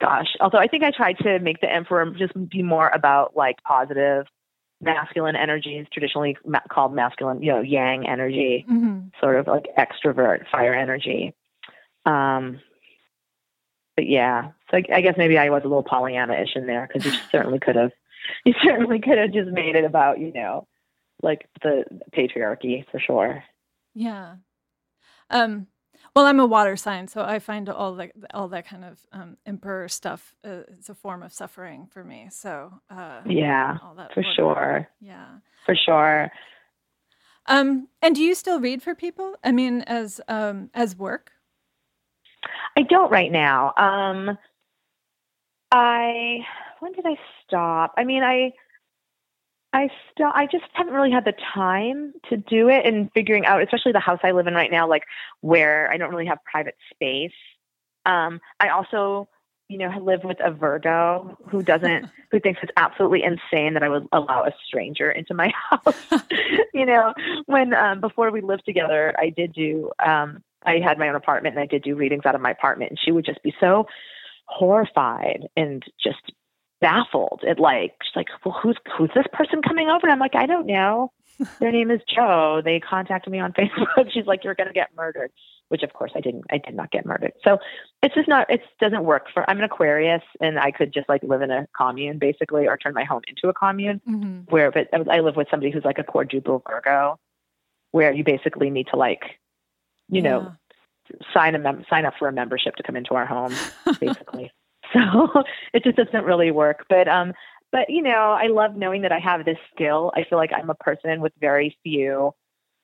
Gosh, 0.01 0.35
although 0.41 0.57
I 0.57 0.67
think 0.67 0.83
I 0.83 0.89
tried 0.89 1.19
to 1.19 1.37
make 1.39 1.61
the 1.61 1.71
emperor 1.71 2.11
just 2.17 2.33
be 2.49 2.63
more 2.63 2.89
about 2.89 3.37
like 3.37 3.61
positive 3.63 4.25
masculine 4.81 5.35
energies, 5.35 5.85
traditionally 5.93 6.37
ma- 6.43 6.59
called 6.71 6.93
masculine, 6.93 7.41
you 7.41 7.51
know, 7.51 7.61
yang 7.61 8.07
energy, 8.07 8.65
mm-hmm. 8.67 9.07
sort 9.21 9.39
of 9.39 9.45
like 9.45 9.67
extrovert 9.77 10.49
fire 10.51 10.73
energy. 10.73 11.35
Um, 12.05 12.59
but 13.95 14.07
yeah, 14.07 14.51
so 14.71 14.77
I, 14.77 14.83
I 14.91 15.01
guess 15.01 15.15
maybe 15.17 15.37
I 15.37 15.49
was 15.49 15.61
a 15.63 15.67
little 15.67 15.83
Pollyanna-ish 15.83 16.55
in 16.55 16.65
there 16.65 16.89
because 16.91 17.05
you 17.05 17.19
certainly 17.31 17.59
could 17.59 17.75
have, 17.75 17.91
you 18.43 18.55
certainly 18.63 18.99
could 18.99 19.19
have 19.19 19.33
just 19.33 19.49
made 19.51 19.75
it 19.75 19.85
about, 19.85 20.19
you 20.19 20.31
know, 20.33 20.67
like 21.21 21.47
the 21.61 21.83
patriarchy 22.15 22.85
for 22.91 22.99
sure. 22.99 23.43
Yeah. 23.93 24.35
Um, 25.29 25.67
well, 26.15 26.25
I'm 26.25 26.39
a 26.39 26.45
water 26.45 26.75
sign, 26.75 27.07
so 27.07 27.21
I 27.21 27.39
find 27.39 27.69
all 27.69 27.95
that 27.95 28.11
all 28.33 28.47
that 28.49 28.67
kind 28.67 28.85
of 28.85 28.99
um, 29.11 29.37
emperor 29.45 29.87
stuff 29.87 30.35
uh, 30.45 30.61
is 30.77 30.89
a 30.89 30.95
form 30.95 31.23
of 31.23 31.33
suffering 31.33 31.87
for 31.91 32.03
me. 32.03 32.27
So 32.31 32.73
uh, 32.89 33.21
yeah, 33.25 33.77
for 33.77 34.21
water. 34.21 34.33
sure. 34.35 34.87
Yeah, 34.99 35.27
for 35.65 35.75
sure. 35.75 36.31
Um, 37.47 37.87
and 38.01 38.15
do 38.15 38.21
you 38.21 38.35
still 38.35 38.59
read 38.59 38.83
for 38.83 38.93
people? 38.93 39.35
I 39.43 39.51
mean, 39.51 39.81
as 39.81 40.21
um, 40.27 40.69
as 40.73 40.95
work? 40.95 41.31
I 42.77 42.83
don't 42.83 43.11
right 43.11 43.31
now. 43.31 43.73
Um, 43.77 44.37
I 45.71 46.39
when 46.79 46.93
did 46.93 47.05
I 47.05 47.17
stop? 47.45 47.93
I 47.97 48.03
mean, 48.03 48.23
I 48.23 48.51
I 49.73 49.89
still, 50.11 50.31
I 50.33 50.45
just 50.45 50.65
haven't 50.73 50.93
really 50.93 51.11
had 51.11 51.25
the 51.25 51.33
time 51.53 52.13
to 52.29 52.37
do 52.37 52.69
it 52.69 52.85
and 52.85 53.11
figuring 53.13 53.45
out, 53.45 53.61
especially 53.61 53.91
the 53.91 53.99
house 53.99 54.19
I 54.23 54.31
live 54.31 54.47
in 54.47 54.53
right 54.53 54.71
now, 54.71 54.87
like 54.87 55.03
where 55.41 55.91
I 55.91 55.97
don't 55.97 56.09
really 56.09 56.25
have 56.25 56.39
private 56.49 56.75
space. 56.93 57.33
Um, 58.05 58.39
I 58.59 58.69
also, 58.69 59.27
you 59.67 59.77
know, 59.77 59.89
live 60.01 60.23
with 60.23 60.37
a 60.41 60.51
Virgo 60.51 61.37
who 61.49 61.61
doesn't, 61.61 62.05
who 62.31 62.39
thinks 62.39 62.61
it's 62.63 62.71
absolutely 62.77 63.23
insane 63.23 63.73
that 63.73 63.83
I 63.83 63.89
would 63.89 64.07
allow 64.13 64.43
a 64.43 64.51
stranger 64.65 65.11
into 65.11 65.33
my 65.33 65.51
house. 65.69 66.05
you 66.73 66.85
know, 66.85 67.13
when, 67.45 67.73
um, 67.73 67.99
before 67.99 68.31
we 68.31 68.41
lived 68.41 68.63
together, 68.65 69.13
I 69.19 69.29
did 69.29 69.53
do, 69.53 69.91
um, 70.03 70.43
I 70.63 70.79
had 70.79 70.97
my 70.97 71.09
own 71.09 71.15
apartment 71.15 71.55
and 71.55 71.63
I 71.63 71.67
did 71.67 71.83
do 71.83 71.95
readings 71.95 72.25
out 72.25 72.35
of 72.35 72.41
my 72.41 72.51
apartment 72.51 72.91
and 72.91 72.99
she 73.03 73.11
would 73.11 73.25
just 73.25 73.43
be 73.43 73.53
so 73.59 73.85
horrified 74.45 75.47
and 75.57 75.83
just 76.01 76.31
baffled 76.79 77.43
at 77.47 77.59
like 77.59 77.93
she's 78.03 78.15
like 78.15 78.27
well 78.45 78.57
who's 78.61 78.77
who's 78.97 79.09
this 79.15 79.25
person 79.33 79.61
coming 79.61 79.87
over? 79.87 80.01
And 80.03 80.11
i'm 80.11 80.19
like 80.19 80.35
i 80.35 80.45
don't 80.45 80.67
know. 80.67 81.11
Their 81.59 81.71
name 81.71 81.91
is 81.91 82.01
joe. 82.13 82.61
They 82.63 82.79
contacted 82.79 83.31
me 83.31 83.39
on 83.39 83.53
facebook. 83.59 84.11
She's 84.11 84.25
like 84.25 84.43
you're 84.43 84.55
going 84.55 84.67
to 84.67 84.73
get 84.73 84.89
murdered 84.95 85.31
which 85.69 85.83
of 85.83 85.93
course 85.93 86.11
i 86.15 86.21
didn't 86.21 86.45
i 86.51 86.57
did 86.57 86.75
not 86.75 86.91
get 86.91 87.05
murdered. 87.05 87.33
So 87.43 87.59
it's 88.03 88.15
just 88.15 88.27
not 88.27 88.49
it 88.49 88.61
doesn't 88.79 89.03
work 89.03 89.27
for 89.33 89.49
i'm 89.49 89.57
an 89.57 89.63
aquarius 89.63 90.23
and 90.39 90.59
i 90.59 90.71
could 90.71 90.93
just 90.93 91.09
like 91.09 91.23
live 91.23 91.41
in 91.41 91.51
a 91.51 91.67
commune 91.75 92.19
basically 92.19 92.67
or 92.67 92.77
turn 92.77 92.93
my 92.93 93.03
home 93.03 93.21
into 93.27 93.49
a 93.49 93.53
commune 93.53 94.01
mm-hmm. 94.07 94.39
where 94.49 94.71
but 94.71 94.87
i 95.09 95.19
live 95.19 95.35
with 95.35 95.47
somebody 95.49 95.71
who's 95.71 95.85
like 95.85 95.99
a 95.99 96.03
quadruple 96.03 96.63
virgo 96.67 97.19
where 97.91 98.13
you 98.13 98.23
basically 98.23 98.69
need 98.69 98.87
to 98.87 98.95
like 98.95 99.23
you 100.09 100.21
yeah. 100.21 100.29
know 100.29 100.51
sign 101.33 101.55
a 101.55 101.59
mem- 101.59 101.85
sign 101.89 102.05
up 102.05 102.13
for 102.19 102.27
a 102.27 102.33
membership 102.33 102.75
to 102.75 102.83
come 102.83 102.95
into 102.95 103.15
our 103.15 103.25
home 103.25 103.53
basically 103.99 104.51
So 104.93 105.43
it 105.73 105.83
just 105.83 105.97
doesn't 105.97 106.25
really 106.25 106.51
work. 106.51 106.85
But 106.89 107.07
um, 107.07 107.33
but 107.71 107.89
you 107.89 108.01
know, 108.01 108.37
I 108.39 108.47
love 108.47 108.75
knowing 108.75 109.01
that 109.01 109.11
I 109.11 109.19
have 109.19 109.45
this 109.45 109.57
skill. 109.73 110.11
I 110.15 110.23
feel 110.23 110.37
like 110.37 110.51
I'm 110.55 110.69
a 110.69 110.75
person 110.75 111.21
with 111.21 111.33
very 111.39 111.77
few 111.83 112.33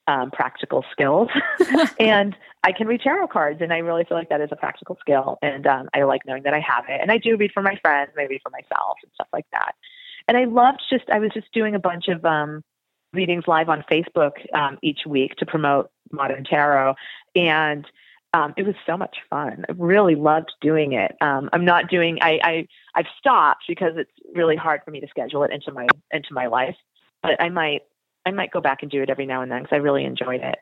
um, 0.08 0.32
practical 0.32 0.84
skills, 0.92 1.30
and 2.00 2.36
I 2.63 2.72
can 2.72 2.88
read 2.88 3.02
tarot 3.02 3.28
cards, 3.28 3.62
and 3.62 3.72
I 3.74 3.78
really 3.80 4.04
feel 4.04 4.18
like 4.18 4.30
that 4.30 4.42
is 4.42 4.50
a 4.52 4.56
practical 4.56 4.98
skill. 5.00 5.38
And 5.42 5.66
um, 5.68 5.89
I 5.94 6.04
like 6.04 6.22
knowing 6.26 6.44
that 6.44 6.54
I 6.54 6.60
have 6.60 6.86
it. 6.89 7.00
And 7.02 7.12
I 7.12 7.18
do 7.18 7.38
read 7.38 7.52
for 7.54 7.63
my 7.63 7.78
friends, 7.82 8.12
and 8.16 8.24
I 8.24 8.28
read 8.28 8.42
for 8.44 8.52
myself, 8.52 8.98
and 9.02 9.12
stuff 9.13 9.28
like 9.34 9.46
that. 9.52 9.76
And 10.28 10.38
I 10.38 10.46
loved 10.46 10.82
just 10.89 11.10
I 11.10 11.20
was 11.20 11.32
just 11.34 11.52
doing 11.54 11.76
a 11.76 11.80
bunch 11.80 12.08
of 12.08 12.24
um, 12.26 12.63
readings 13.13 13.46
live 13.48 13.70
on 13.70 13.84
Facebook 13.89 14.34
um, 14.54 14.78
each 14.82 15.02
week 15.06 15.36
to 15.38 15.46
promote 15.46 15.89
modern 16.12 16.44
tarot, 16.44 16.96
and 17.36 17.86
um, 18.34 18.54
it 18.58 18.65
was 18.65 18.76
so 18.86 18.98
much 18.98 19.17
fun. 19.30 19.63
I 19.69 19.74
really 19.78 20.15
loved 20.15 20.52
doing 20.60 20.93
it. 20.93 21.15
Um, 21.22 21.50
I'm 21.54 21.63
not 21.63 21.89
doing. 21.89 22.17
I, 22.22 22.39
I 22.43 22.67
I've 22.96 23.06
stopped 23.19 23.65
because 23.67 23.93
it's 23.96 24.12
really 24.34 24.56
hard 24.56 24.82
for 24.84 24.91
me 24.91 25.00
to 25.00 25.08
schedule 25.08 25.43
it 25.43 25.52
into 25.52 25.72
my 25.72 25.88
into 26.12 26.34
my 26.34 26.48
life. 26.48 26.76
But 27.22 27.39
I 27.41 27.50
might 27.50 27.82
I 28.26 28.32
might 28.32 28.52
go 28.52 28.60
back 28.60 28.82
and 28.82 28.89
do 28.89 29.04
it 29.04 29.10
every 29.10 29.28
now 29.28 29.41
and 29.41 29.52
then 29.52 29.62
because 29.62 29.76
I 29.76 29.80
really 29.80 30.04
enjoyed 30.04 30.41
it. 30.41 30.58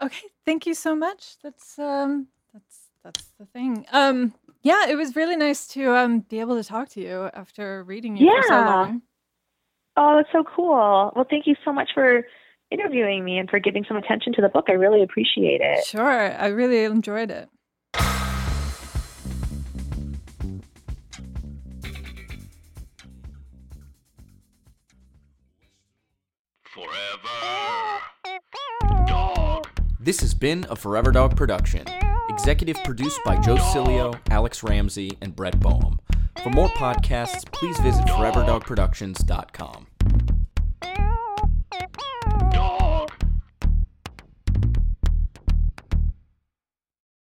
Okay, 0.00 0.28
thank 0.46 0.66
you 0.66 0.74
so 0.74 0.94
much. 0.94 1.36
That's 1.42 1.78
um 1.78 2.28
that's 2.54 2.88
that's 3.02 3.26
the 3.38 3.46
thing. 3.46 3.86
Um 3.92 4.34
yeah, 4.62 4.88
it 4.88 4.94
was 4.94 5.16
really 5.16 5.36
nice 5.36 5.66
to 5.68 5.96
um 5.96 6.20
be 6.20 6.38
able 6.38 6.56
to 6.62 6.64
talk 6.66 6.88
to 6.90 7.00
you 7.00 7.28
after 7.34 7.82
reading 7.82 8.16
you 8.16 8.26
yeah. 8.26 8.40
for 8.42 8.48
so 8.48 8.54
long. 8.54 9.02
Oh, 9.96 10.16
that's 10.16 10.30
so 10.32 10.44
cool. 10.44 11.12
Well, 11.16 11.26
thank 11.28 11.48
you 11.48 11.56
so 11.64 11.72
much 11.72 11.90
for 11.92 12.24
interviewing 12.70 13.24
me 13.24 13.38
and 13.38 13.48
for 13.50 13.58
giving 13.58 13.84
some 13.86 13.96
attention 13.96 14.32
to 14.34 14.42
the 14.42 14.48
book. 14.48 14.66
I 14.68 14.72
really 14.72 15.02
appreciate 15.02 15.60
it. 15.60 15.84
Sure. 15.84 16.36
I 16.36 16.46
really 16.48 16.84
enjoyed 16.84 17.30
it. 17.30 17.48
Forever 26.62 28.00
Dog. 29.06 29.66
This 29.98 30.20
has 30.20 30.34
been 30.34 30.64
a 30.70 30.76
Forever 30.76 31.10
Dog 31.10 31.36
production. 31.36 31.84
Executive 32.30 32.76
produced 32.84 33.20
by 33.24 33.36
Joe 33.40 33.56
Cilio, 33.56 34.18
Alex 34.30 34.62
Ramsey, 34.62 35.10
and 35.20 35.34
Brett 35.34 35.58
Boehm. 35.60 35.98
For 36.42 36.50
more 36.50 36.68
podcasts, 36.70 37.44
please 37.52 37.78
visit 37.80 38.04
foreverdogproductions.com. 38.06 39.89